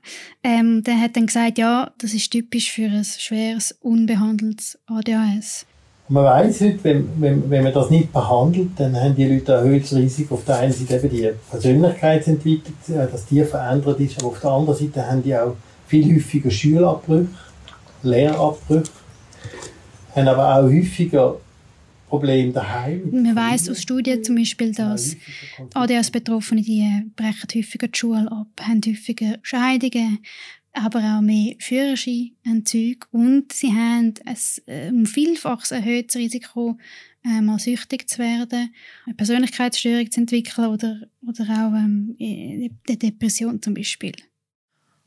Ähm, 0.43 0.83
der 0.83 0.99
hat 0.99 1.15
dann 1.15 1.25
gesagt, 1.25 1.57
ja, 1.57 1.91
das 1.97 2.13
ist 2.13 2.29
typisch 2.31 2.71
für 2.71 2.85
ein 2.85 3.03
schweres, 3.03 3.75
unbehandeltes 3.81 4.77
ADHS. 4.85 5.65
Man 6.07 6.25
weiß 6.25 6.61
heute, 6.61 6.83
wenn, 6.83 7.09
wenn, 7.19 7.49
wenn 7.49 7.63
man 7.63 7.73
das 7.73 7.89
nicht 7.89 8.11
behandelt, 8.11 8.71
dann 8.77 8.95
haben 8.95 9.15
die 9.15 9.25
Leute 9.25 9.57
ein 9.57 9.65
erhöhtes 9.65 9.95
Risiko. 9.95 10.35
Auf 10.35 10.45
der 10.45 10.59
einen 10.59 10.73
Seite 10.73 10.97
eben 10.97 11.09
die 11.09 11.29
Persönlichkeitsentwicklung, 11.49 12.75
äh, 12.89 13.07
dass 13.09 13.25
die 13.25 13.43
verändert 13.43 13.99
ist, 13.99 14.19
aber 14.19 14.27
auf 14.27 14.39
der 14.39 14.51
anderen 14.51 14.77
Seite 14.77 15.07
haben 15.07 15.23
die 15.23 15.35
auch 15.35 15.55
viel 15.87 16.15
häufiger 16.15 16.51
Schulabbrüche, 16.51 17.27
Lehrabbrüche, 18.03 18.91
haben 20.15 20.27
aber 20.27 20.55
auch 20.55 20.63
häufiger 20.63 21.37
Problem 22.11 22.51
daheim. 22.51 23.09
Man 23.09 23.37
weiß 23.37 23.69
aus 23.69 23.81
Studien 23.81 24.21
zum 24.21 24.35
Beispiel, 24.35 24.73
dass 24.73 25.15
ADHS-Betroffene 25.73 26.61
die 26.61 27.09
brechen 27.15 27.47
häufiger 27.55 27.87
die 27.87 27.97
Schule 27.97 28.29
ab, 28.29 28.47
haben 28.61 28.81
häufiger 28.85 29.39
Scheidungen, 29.43 30.19
aber 30.73 30.99
auch 30.99 31.21
mehr 31.21 31.55
Führerscheinentzüge 31.59 33.07
und 33.11 33.53
sie 33.53 33.69
haben 33.69 34.13
ein 34.25 34.37
äh, 34.65 34.89
um 34.89 35.05
vielfaches 35.05 35.71
erhöhtes 35.71 36.17
Risiko, 36.17 36.77
äh, 37.23 37.39
mal 37.39 37.59
süchtig 37.59 38.09
zu 38.09 38.19
werden, 38.19 38.73
eine 39.05 39.15
Persönlichkeitsstörung 39.15 40.11
zu 40.11 40.19
entwickeln 40.19 40.67
oder, 40.67 41.07
oder 41.25 41.43
auch 41.45 41.73
ähm, 41.73 42.17
eine 42.19 42.97
Depression 42.97 43.61
zum 43.61 43.73
Beispiel. 43.73 44.15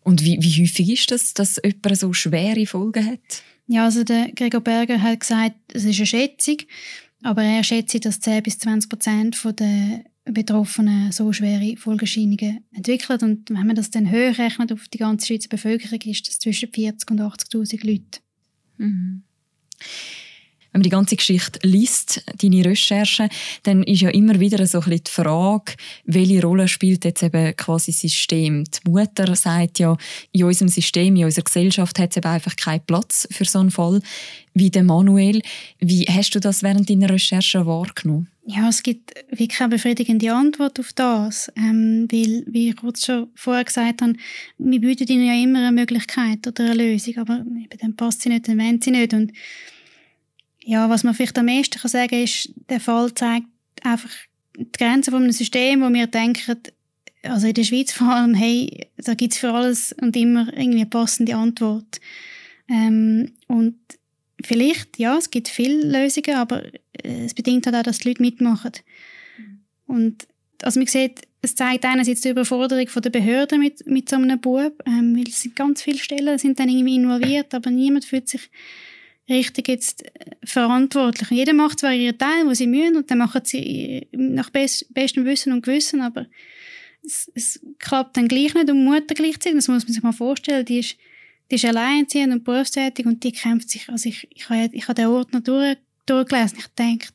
Und 0.04 0.24
wie, 0.24 0.38
wie 0.40 0.62
häufig 0.62 0.88
ist 0.90 1.10
das, 1.10 1.34
dass 1.34 1.60
jemand 1.62 1.98
so 1.98 2.14
schwere 2.14 2.64
Folgen 2.64 3.04
hat? 3.04 3.42
Ja, 3.66 3.84
also 3.84 4.04
der 4.04 4.30
Gregor 4.32 4.60
Berger 4.60 5.00
hat 5.00 5.20
gesagt, 5.20 5.56
es 5.72 5.84
ist 5.84 5.96
eine 5.96 6.06
Schätzung, 6.06 6.58
aber 7.22 7.42
er 7.42 7.64
schätzt, 7.64 8.04
dass 8.04 8.20
10 8.20 8.42
bis 8.42 8.58
20 8.58 8.90
Prozent 8.90 9.38
der 9.58 10.04
Betroffenen 10.24 11.12
so 11.12 11.32
schwere 11.32 11.76
Folgescheinungen 11.76 12.64
entwickeln. 12.72 13.20
Und 13.22 13.50
wenn 13.50 13.66
man 13.66 13.76
das 13.76 13.90
dann 13.90 14.10
hochrechnet 14.10 14.72
auf 14.72 14.88
die 14.88 14.98
ganze 14.98 15.26
Schweizer 15.26 15.48
Bevölkerung, 15.48 16.00
ist 16.00 16.28
das 16.28 16.38
zwischen 16.38 16.72
40 16.72 17.10
und 17.10 17.20
80.000 17.20 17.86
Leute. 17.86 18.20
Mhm 18.76 19.22
wenn 20.74 20.80
man 20.80 20.82
die 20.82 20.90
ganze 20.90 21.14
Geschichte 21.14 21.60
liest, 21.62 22.24
deine 22.42 22.64
Recherchen, 22.64 23.28
dann 23.62 23.84
ist 23.84 24.00
ja 24.00 24.10
immer 24.10 24.40
wieder 24.40 24.66
so 24.66 24.78
ein 24.78 24.84
bisschen 24.84 25.04
die 25.04 25.10
Frage, 25.10 25.74
welche 26.04 26.42
Rolle 26.42 26.66
spielt 26.66 27.04
jetzt 27.04 27.22
eben 27.22 27.54
quasi 27.54 27.92
das 27.92 28.00
System? 28.00 28.64
Die 28.64 28.90
Mutter 28.90 29.36
sagt 29.36 29.78
ja, 29.78 29.96
in 30.32 30.42
unserem 30.42 30.66
System, 30.66 31.14
in 31.14 31.26
unserer 31.26 31.44
Gesellschaft 31.44 31.96
hat 32.00 32.10
es 32.10 32.16
eben 32.16 32.26
einfach 32.26 32.56
keinen 32.56 32.84
Platz 32.84 33.28
für 33.30 33.44
so 33.44 33.60
einen 33.60 33.70
Fall 33.70 34.02
wie 34.52 34.68
der 34.68 34.82
Manuel. 34.82 35.42
Wie 35.78 36.06
hast 36.06 36.34
du 36.34 36.40
das 36.40 36.64
während 36.64 36.90
deiner 36.90 37.08
Recherche 37.08 37.64
wahrgenommen? 37.66 38.28
Ja, 38.44 38.68
es 38.68 38.82
gibt 38.82 39.14
wirklich 39.30 39.60
eine 39.60 39.70
befriedigende 39.70 40.32
Antwort 40.32 40.80
auf 40.80 40.92
das, 40.92 41.52
ähm, 41.56 42.08
weil, 42.10 42.42
wie 42.46 42.70
ich 42.70 42.76
kurz 42.76 43.06
schon 43.06 43.28
vorher 43.36 43.64
gesagt 43.64 44.02
habe, 44.02 44.14
wir 44.58 44.80
bieten 44.80 45.06
ihnen 45.06 45.26
ja 45.26 45.34
immer 45.34 45.60
eine 45.60 45.72
Möglichkeit 45.72 46.46
oder 46.46 46.64
eine 46.64 46.74
Lösung, 46.74 47.16
aber 47.18 47.38
eben, 47.38 47.78
dann 47.80 47.96
passt 47.96 48.22
sie 48.22 48.28
nicht, 48.28 48.48
dann 48.48 48.58
wollen 48.58 48.82
sie 48.82 48.90
nicht 48.90 49.14
und 49.14 49.32
ja, 50.64 50.88
was 50.88 51.04
man 51.04 51.14
vielleicht 51.14 51.38
am 51.38 51.46
meisten 51.46 51.78
kann 51.78 51.90
sagen 51.90 52.22
ist, 52.22 52.50
der 52.68 52.80
Fall 52.80 53.12
zeigt 53.14 53.46
einfach 53.82 54.10
die 54.56 54.66
Grenzen 54.72 55.10
von 55.12 55.22
einem 55.22 55.32
System, 55.32 55.82
wo 55.82 55.92
wir 55.92 56.06
denken, 56.06 56.56
also 57.22 57.46
in 57.46 57.54
der 57.54 57.64
Schweiz 57.64 57.92
vor 57.92 58.08
allem, 58.08 58.34
hey, 58.34 58.88
da 58.96 59.14
gibt 59.14 59.34
es 59.34 59.38
für 59.38 59.52
alles 59.52 59.94
und 60.00 60.16
immer 60.16 60.48
irgendwie 60.56 60.80
eine 60.80 60.86
passende 60.86 61.34
Antwort. 61.34 62.00
Ähm, 62.68 63.32
und 63.46 63.76
vielleicht, 64.42 64.98
ja, 64.98 65.16
es 65.18 65.30
gibt 65.30 65.48
viele 65.48 65.82
Lösungen, 65.82 66.36
aber 66.36 66.64
äh, 66.64 67.24
es 67.24 67.34
bedingt 67.34 67.66
halt 67.66 67.76
auch, 67.76 67.82
dass 67.82 67.98
die 67.98 68.08
Leute 68.08 68.22
mitmachen. 68.22 68.72
Und 69.86 70.26
also 70.62 70.80
man 70.80 70.86
sieht, 70.86 71.22
es 71.42 71.54
zeigt 71.54 71.84
einerseits 71.84 72.22
die 72.22 72.30
Überforderung 72.30 72.86
der 72.86 73.10
Behörden 73.10 73.60
mit, 73.60 73.86
mit 73.86 74.08
so 74.08 74.16
einem 74.16 74.40
Bub, 74.40 74.82
ähm, 74.86 75.14
weil 75.16 75.28
es 75.28 75.42
sind 75.42 75.56
ganz 75.56 75.82
viele 75.82 75.98
Stellen 75.98 76.38
sind 76.38 76.58
dann 76.58 76.70
irgendwie 76.70 76.96
involviert, 76.96 77.52
aber 77.52 77.70
niemand 77.70 78.06
fühlt 78.06 78.28
sich 78.28 78.50
richtig 79.28 79.68
jetzt 79.68 80.04
äh, 80.04 80.36
verantwortlich. 80.44 81.30
Und 81.30 81.36
jeder 81.36 81.52
macht 81.52 81.80
zwar 81.80 81.92
ihren 81.92 82.18
Teil, 82.18 82.46
wo 82.46 82.54
sie 82.54 82.66
müssen, 82.66 82.96
und 82.96 83.10
dann 83.10 83.18
machen 83.18 83.42
sie 83.44 84.06
nach 84.12 84.50
best, 84.50 84.92
bestem 84.92 85.24
Wissen 85.24 85.52
und 85.52 85.64
Gewissen, 85.64 86.00
aber 86.00 86.26
es, 87.04 87.30
es 87.34 87.60
klappt 87.78 88.16
dann 88.16 88.28
gleich 88.28 88.54
nicht 88.54 88.70
um 88.70 88.84
Mutter 88.84 89.14
gleichzeitig. 89.14 89.56
Das 89.56 89.68
muss 89.68 89.84
man 89.84 89.92
sich 89.92 90.02
mal 90.02 90.12
vorstellen. 90.12 90.64
Die 90.64 90.80
ist, 90.80 90.96
die 91.50 91.56
ist 91.56 91.64
alleinerziehend 91.64 92.32
und 92.32 92.44
berufstätig 92.44 93.06
und 93.06 93.22
die 93.22 93.32
kämpft 93.32 93.70
sich, 93.70 93.88
also 93.88 94.08
ich, 94.08 94.26
ich 94.30 94.48
habe, 94.48 94.70
ich 94.72 94.84
habe 94.84 94.94
den 94.94 95.06
Ordner 95.06 95.40
durch, 95.40 95.76
durchgelesen. 96.06 96.58
Ich 96.58 96.68
denke, 96.68 97.08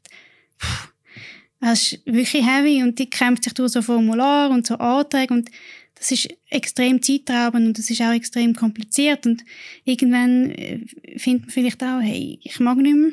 das 1.59 1.91
ist 1.91 2.05
wirklich 2.05 2.45
heavy 2.45 2.83
und 2.83 2.99
die 2.99 3.09
kämpft 3.09 3.43
sich 3.43 3.53
durch 3.53 3.71
so 3.71 3.81
Formular 3.81 4.49
und 4.49 4.65
so 4.65 4.75
Anträge 4.75 5.33
und 5.33 5.49
das 5.99 6.11
ist 6.11 6.29
extrem 6.49 7.01
zeitraubend 7.01 7.67
und 7.67 7.77
das 7.77 7.89
ist 7.89 8.01
auch 8.01 8.13
extrem 8.13 8.55
kompliziert 8.55 9.25
und 9.25 9.43
irgendwann 9.83 10.49
äh, 10.51 10.79
findet 11.17 11.41
man 11.43 11.49
vielleicht 11.49 11.83
auch, 11.83 11.99
hey, 12.01 12.39
ich 12.41 12.59
mag 12.59 12.77
nicht 12.77 12.95
mehr, 12.95 13.11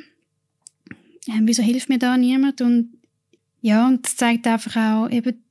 ähm, 1.29 1.46
wieso 1.46 1.62
hilft 1.62 1.88
mir 1.88 1.99
da 1.99 2.16
niemand? 2.16 2.61
Und 2.61 2.92
Ja, 3.61 3.88
und 3.88 4.05
das 4.05 4.16
zeigt 4.16 4.46
einfach 4.46 4.77
auch 4.77 5.11
eben 5.11 5.42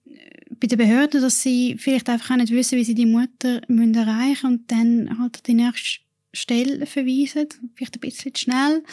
bei 0.59 0.67
den 0.67 0.77
Behörden, 0.77 1.21
dass 1.21 1.41
sie 1.41 1.75
vielleicht 1.77 2.09
einfach 2.09 2.31
auch 2.31 2.37
nicht 2.37 2.51
wissen, 2.53 2.77
wie 2.77 2.85
sie 2.85 2.95
die 2.95 3.05
Mutter 3.05 3.61
müssen 3.67 3.95
erreichen 3.95 4.47
und 4.47 4.71
dann 4.71 5.19
halt 5.19 5.45
die 5.47 5.53
nächste 5.53 5.99
Stelle 6.33 6.85
verweisen, 6.85 7.47
vielleicht 7.75 7.97
ein 7.97 7.99
bisschen 7.99 8.35
schnell 8.35 8.83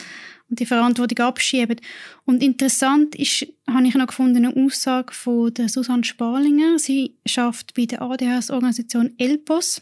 und 0.53 0.59
die 0.59 0.67
Verantwortung 0.67 1.25
abschieben. 1.25 1.81
Und 2.25 2.43
interessant 2.43 3.15
ist, 3.15 3.47
habe 3.67 3.87
ich 3.87 3.95
noch 3.95 4.05
gefunden, 4.05 4.45
eine 4.45 4.55
Aussage 4.55 5.11
von 5.11 5.51
der 5.51 5.67
Susanne 5.67 6.03
Sparlinger. 6.03 6.77
Sie 6.77 7.15
schafft 7.25 7.73
bei 7.73 7.87
der 7.87 8.03
ADHS-Organisation 8.03 9.13
ELPOS. 9.17 9.81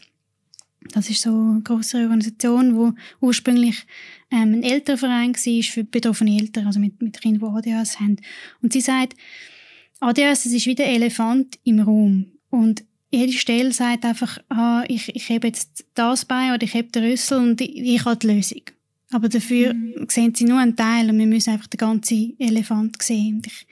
Das 0.94 1.10
ist 1.10 1.20
so 1.20 1.28
eine 1.28 1.60
große 1.62 1.98
Organisation, 1.98 2.74
wo 2.74 2.94
ursprünglich 3.20 3.84
ähm, 4.30 4.54
ein 4.54 4.62
Elternverein 4.62 5.34
war 5.34 5.62
für 5.62 5.84
betroffene 5.84 6.40
Eltern, 6.40 6.66
also 6.66 6.80
mit, 6.80 7.02
mit 7.02 7.20
Kindern, 7.20 7.62
die 7.62 7.70
ADHS 7.70 8.00
haben. 8.00 8.16
Und 8.62 8.72
sie 8.72 8.80
sagt, 8.80 9.14
ADHS 10.00 10.46
ist 10.46 10.66
wie 10.66 10.74
der 10.74 10.88
Elefant 10.88 11.58
im 11.64 11.80
Raum. 11.80 12.32
Und 12.48 12.82
jede 13.10 13.34
Stelle 13.34 13.72
sagt 13.72 14.06
einfach, 14.06 14.38
ah, 14.48 14.84
ich, 14.88 15.14
ich 15.14 15.28
habe 15.28 15.48
jetzt 15.48 15.84
das 15.92 16.24
bei 16.24 16.54
oder 16.54 16.62
ich 16.62 16.72
habe 16.72 16.84
den 16.84 17.04
Rüssel 17.04 17.38
und 17.38 17.60
ich, 17.60 17.76
ich 17.76 18.04
habe 18.06 18.16
die 18.16 18.28
Lösung. 18.28 18.62
Aber 19.12 19.28
dafür 19.28 19.74
mhm. 19.74 20.06
sehen 20.08 20.34
sie 20.34 20.44
nur 20.44 20.58
einen 20.58 20.76
Teil 20.76 21.08
und 21.10 21.18
wir 21.18 21.26
müssen 21.26 21.50
einfach 21.50 21.66
den 21.66 21.78
ganzen 21.78 22.38
Elefant 22.38 23.00
sehen. 23.02 23.36
Und 23.36 23.46
ich, 23.46 23.66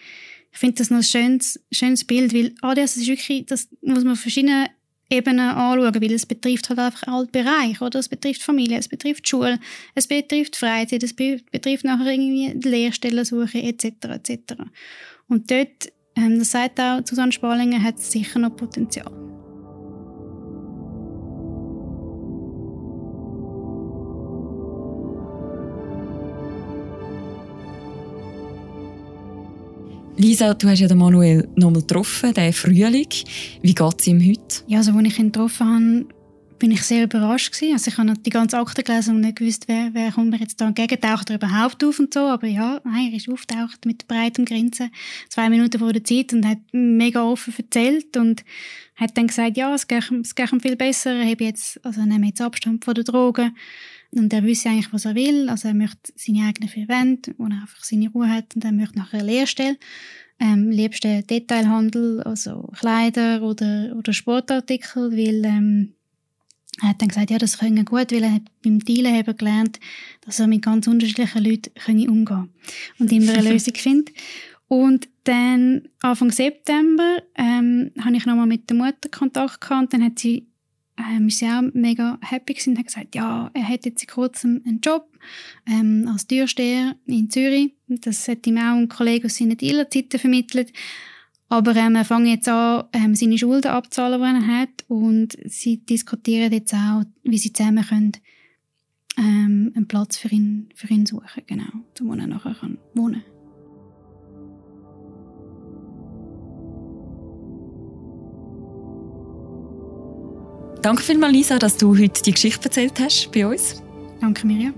ich 0.52 0.58
finde 0.58 0.76
das 0.76 0.90
noch 0.90 0.98
ein 0.98 1.04
schönes, 1.04 1.60
schönes 1.72 2.04
Bild, 2.04 2.34
weil 2.34 2.54
ADHS 2.60 2.96
ist 2.96 3.08
wirklich, 3.08 3.46
das 3.46 3.68
muss 3.82 4.04
man 4.04 4.12
auf 4.12 4.20
verschiedenen 4.20 4.68
Ebenen 5.12 5.40
anschauen, 5.40 5.94
weil 5.94 6.12
es 6.12 6.26
betrifft 6.26 6.68
halt 6.68 6.78
einfach 6.78 7.08
alle 7.08 7.26
Bereiche, 7.26 7.84
oder? 7.84 7.98
Es 7.98 8.08
betrifft 8.08 8.42
Familie, 8.42 8.78
es 8.78 8.88
betrifft 8.88 9.28
Schule, 9.28 9.58
es 9.96 10.06
betrifft 10.06 10.54
Freizeit, 10.54 11.02
es 11.02 11.14
betrifft 11.14 11.84
nachher 11.84 12.12
irgendwie 12.12 12.52
die 12.54 12.68
Lehrstellensuche 12.68 13.60
etc. 13.60 13.86
etc. 14.04 14.54
Und 15.26 15.50
dort 15.50 15.90
ähm, 16.16 16.38
das 16.38 16.50
sagt 16.50 16.80
auch 16.80 17.00
Susanne 17.04 17.32
Sparlinger, 17.32 17.82
hat 17.82 17.98
sicher 17.98 18.38
noch 18.38 18.56
Potenzial. 18.56 19.12
Lisa, 30.20 30.52
du 30.52 30.68
hast 30.68 30.80
ja 30.80 30.86
den 30.86 30.98
Manuel 30.98 31.48
nochmal 31.56 31.80
getroffen, 31.80 32.34
den 32.34 32.52
Frühling. 32.52 33.08
Wie 33.62 33.74
geht 33.74 34.00
es 34.00 34.06
ihm 34.06 34.20
heute? 34.20 34.62
Ja, 34.66 34.78
also 34.78 34.92
als 34.92 35.08
ich 35.08 35.18
ihn 35.18 35.32
getroffen 35.32 35.66
habe, 35.66 36.06
bin 36.58 36.72
ich 36.72 36.82
sehr 36.82 37.04
überrascht 37.04 37.54
gewesen. 37.54 37.72
Also 37.72 37.90
ich 37.90 37.96
habe 37.96 38.12
die 38.12 38.28
ganze 38.28 38.58
Akte 38.58 38.82
gelesen 38.82 39.14
und 39.14 39.22
nicht 39.22 39.36
gewusst, 39.36 39.64
wer, 39.66 39.88
wer 39.94 40.12
kommt 40.12 40.28
mir 40.28 40.36
jetzt 40.36 40.60
da 40.60 40.66
entgegen, 40.66 41.00
taucht 41.00 41.30
er 41.30 41.36
überhaupt 41.36 41.82
auf 41.82 41.98
und 41.98 42.12
so. 42.12 42.20
Aber 42.20 42.46
ja, 42.46 42.82
nein, 42.84 43.08
er 43.12 43.16
ist 43.16 43.30
auftaucht 43.30 43.86
mit 43.86 44.06
breitem 44.08 44.44
Grinsen, 44.44 44.90
zwei 45.30 45.48
Minuten 45.48 45.78
vor 45.78 45.94
der 45.94 46.04
Zeit 46.04 46.34
und 46.34 46.46
hat 46.46 46.58
mega 46.72 47.22
offen 47.22 47.54
erzählt 47.56 48.14
und 48.18 48.44
hat 48.96 49.16
dann 49.16 49.28
gesagt, 49.28 49.56
ja, 49.56 49.74
es 49.74 49.88
geht, 49.88 50.12
es 50.22 50.34
geht 50.34 50.52
ihm 50.52 50.60
viel 50.60 50.76
besser, 50.76 51.14
er 51.14 51.30
habe 51.30 51.44
jetzt, 51.44 51.82
also 51.82 52.02
nimmt 52.02 52.26
jetzt 52.26 52.42
Abstand 52.42 52.84
von 52.84 52.92
den 52.92 53.04
Drogen 53.04 53.56
und 54.12 54.32
er 54.32 54.42
wüsste 54.42 54.70
eigentlich, 54.70 54.92
was 54.92 55.04
er 55.04 55.14
will. 55.14 55.48
Also 55.48 55.68
er 55.68 55.74
möchte 55.74 56.12
seine 56.16 56.46
eigenen 56.46 56.68
vier 56.68 56.88
Wände, 56.88 57.34
wo 57.38 57.44
er 57.44 57.60
einfach 57.60 57.82
seine 57.82 58.08
Ruhe 58.10 58.28
hat 58.28 58.56
und 58.56 58.64
er 58.64 58.72
möchte 58.72 58.98
nachher 58.98 59.20
eine 59.20 59.30
Lehrstelle. 59.30 59.76
Ähm, 60.40 60.70
liebste 60.70 61.22
Detailhandel, 61.22 62.22
also 62.22 62.70
Kleider 62.78 63.42
oder, 63.42 63.94
oder 63.96 64.12
Sportartikel, 64.12 65.12
weil 65.12 65.44
ähm, 65.44 65.92
er 66.80 66.88
hat 66.88 67.02
dann 67.02 67.08
gesagt, 67.08 67.30
ja, 67.30 67.38
das 67.38 67.58
könne 67.58 67.84
gut, 67.84 68.10
weil 68.10 68.22
er 68.22 68.34
hat 68.34 68.42
beim 68.64 68.78
Dealen 68.78 69.14
eben 69.14 69.36
gelernt, 69.36 69.78
dass 70.22 70.40
er 70.40 70.46
mit 70.46 70.62
ganz 70.62 70.86
unterschiedlichen 70.86 71.44
Leuten 71.44 71.74
könne 71.74 72.10
umgehen 72.10 72.48
und 72.98 73.12
immer 73.12 73.34
eine 73.34 73.50
Lösung 73.52 73.74
findet. 73.74 74.14
Und 74.66 75.08
dann 75.24 75.88
Anfang 76.00 76.30
September 76.30 77.18
ähm, 77.34 77.90
habe 78.00 78.16
ich 78.16 78.24
nochmal 78.24 78.46
mit 78.46 78.70
der 78.70 78.76
Mutter 78.76 79.08
Kontakt 79.10 79.60
gehabt 79.60 79.82
und 79.82 79.92
dann 79.92 80.04
hat 80.04 80.18
sie 80.18 80.46
ähm, 81.10 81.28
ist 81.28 81.42
auch 81.42 81.62
mega 81.72 82.18
happy 82.22 82.54
gewesen 82.54 82.70
und 82.70 82.78
hat 82.78 82.86
gesagt, 82.86 83.14
ja, 83.14 83.50
er 83.54 83.68
hat 83.68 83.84
jetzt 83.84 84.00
seit 84.00 84.10
kurzem 84.10 84.62
einen 84.66 84.80
Job 84.80 85.08
ähm, 85.66 86.08
als 86.10 86.26
Türsteher 86.26 86.96
in 87.06 87.30
Zürich. 87.30 87.74
Das 87.88 88.26
hat 88.28 88.46
ihm 88.46 88.58
auch 88.58 88.76
ein 88.76 88.88
Kollege 88.88 89.26
aus 89.26 89.36
seinen 89.36 89.56
Dealerzeiten 89.56 90.18
vermittelt. 90.18 90.72
Aber 91.48 91.74
ähm, 91.74 91.96
er 91.96 92.04
fängt 92.04 92.28
jetzt 92.28 92.48
an, 92.48 92.84
ähm, 92.92 93.14
seine 93.14 93.36
Schulden 93.36 93.72
abzahlen, 93.72 94.20
die 94.20 94.46
er 94.46 94.60
hat. 94.60 94.84
Und 94.88 95.36
sie 95.44 95.78
diskutieren 95.78 96.52
jetzt 96.52 96.72
auch, 96.72 97.02
wie 97.24 97.38
sie 97.38 97.52
zusammen 97.52 97.84
können, 97.84 98.12
ähm, 99.18 99.72
einen 99.74 99.88
Platz 99.88 100.16
für 100.16 100.28
ihn, 100.28 100.68
für 100.74 100.88
ihn 100.88 101.06
suchen, 101.06 101.42
genau, 101.46 101.72
wo 102.00 102.14
er 102.14 102.26
nachher 102.26 102.54
kann 102.54 102.78
wohnen 102.94 103.22
kann. 103.22 103.39
Danke 110.82 111.02
vielmals, 111.02 111.32
Lisa, 111.32 111.58
dass 111.58 111.76
du 111.76 111.96
heute 111.98 112.22
die 112.22 112.32
Geschichte 112.32 112.64
erzählt 112.64 112.98
hast 113.00 113.30
bei 113.32 113.46
uns. 113.46 113.82
Danke, 114.20 114.46
Mirja. 114.46 114.72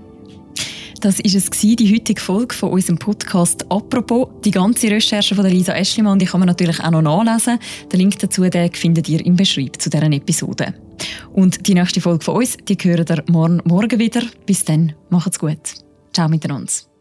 Das 0.99 1.19
war 1.19 1.25
es, 1.25 1.49
die 1.49 1.93
heutige 1.93 2.21
Folge 2.21 2.55
von 2.55 2.71
unserem 2.71 2.97
Podcast 2.97 3.69
«Apropos». 3.69 4.29
Die 4.45 4.51
ganze 4.51 4.89
Recherche 4.89 5.35
von 5.35 5.45
Lisa 5.45 5.73
Eschlimann 5.73 6.17
die 6.17 6.25
kann 6.25 6.39
man 6.39 6.47
natürlich 6.47 6.79
auch 6.79 6.91
noch 6.91 7.01
nachlesen. 7.01 7.59
Den 7.91 7.99
Link 7.99 8.19
dazu 8.19 8.43
den 8.43 8.71
findet 8.73 9.09
ihr 9.09 9.25
im 9.25 9.35
Beschreibung 9.35 9.79
zu 9.79 9.89
dieser 9.89 10.11
Episode. 10.11 10.73
Und 11.33 11.67
die 11.67 11.73
nächste 11.73 11.99
Folge 11.99 12.23
von 12.23 12.37
uns, 12.37 12.55
die 12.57 12.77
hören 12.81 13.05
ihr 13.09 13.23
morgen, 13.27 13.61
morgen 13.65 13.99
wieder. 13.99 14.21
Bis 14.45 14.63
dann, 14.63 14.93
macht's 15.09 15.39
gut. 15.39 15.73
Ciao 16.13 16.29
miteinander. 16.29 16.92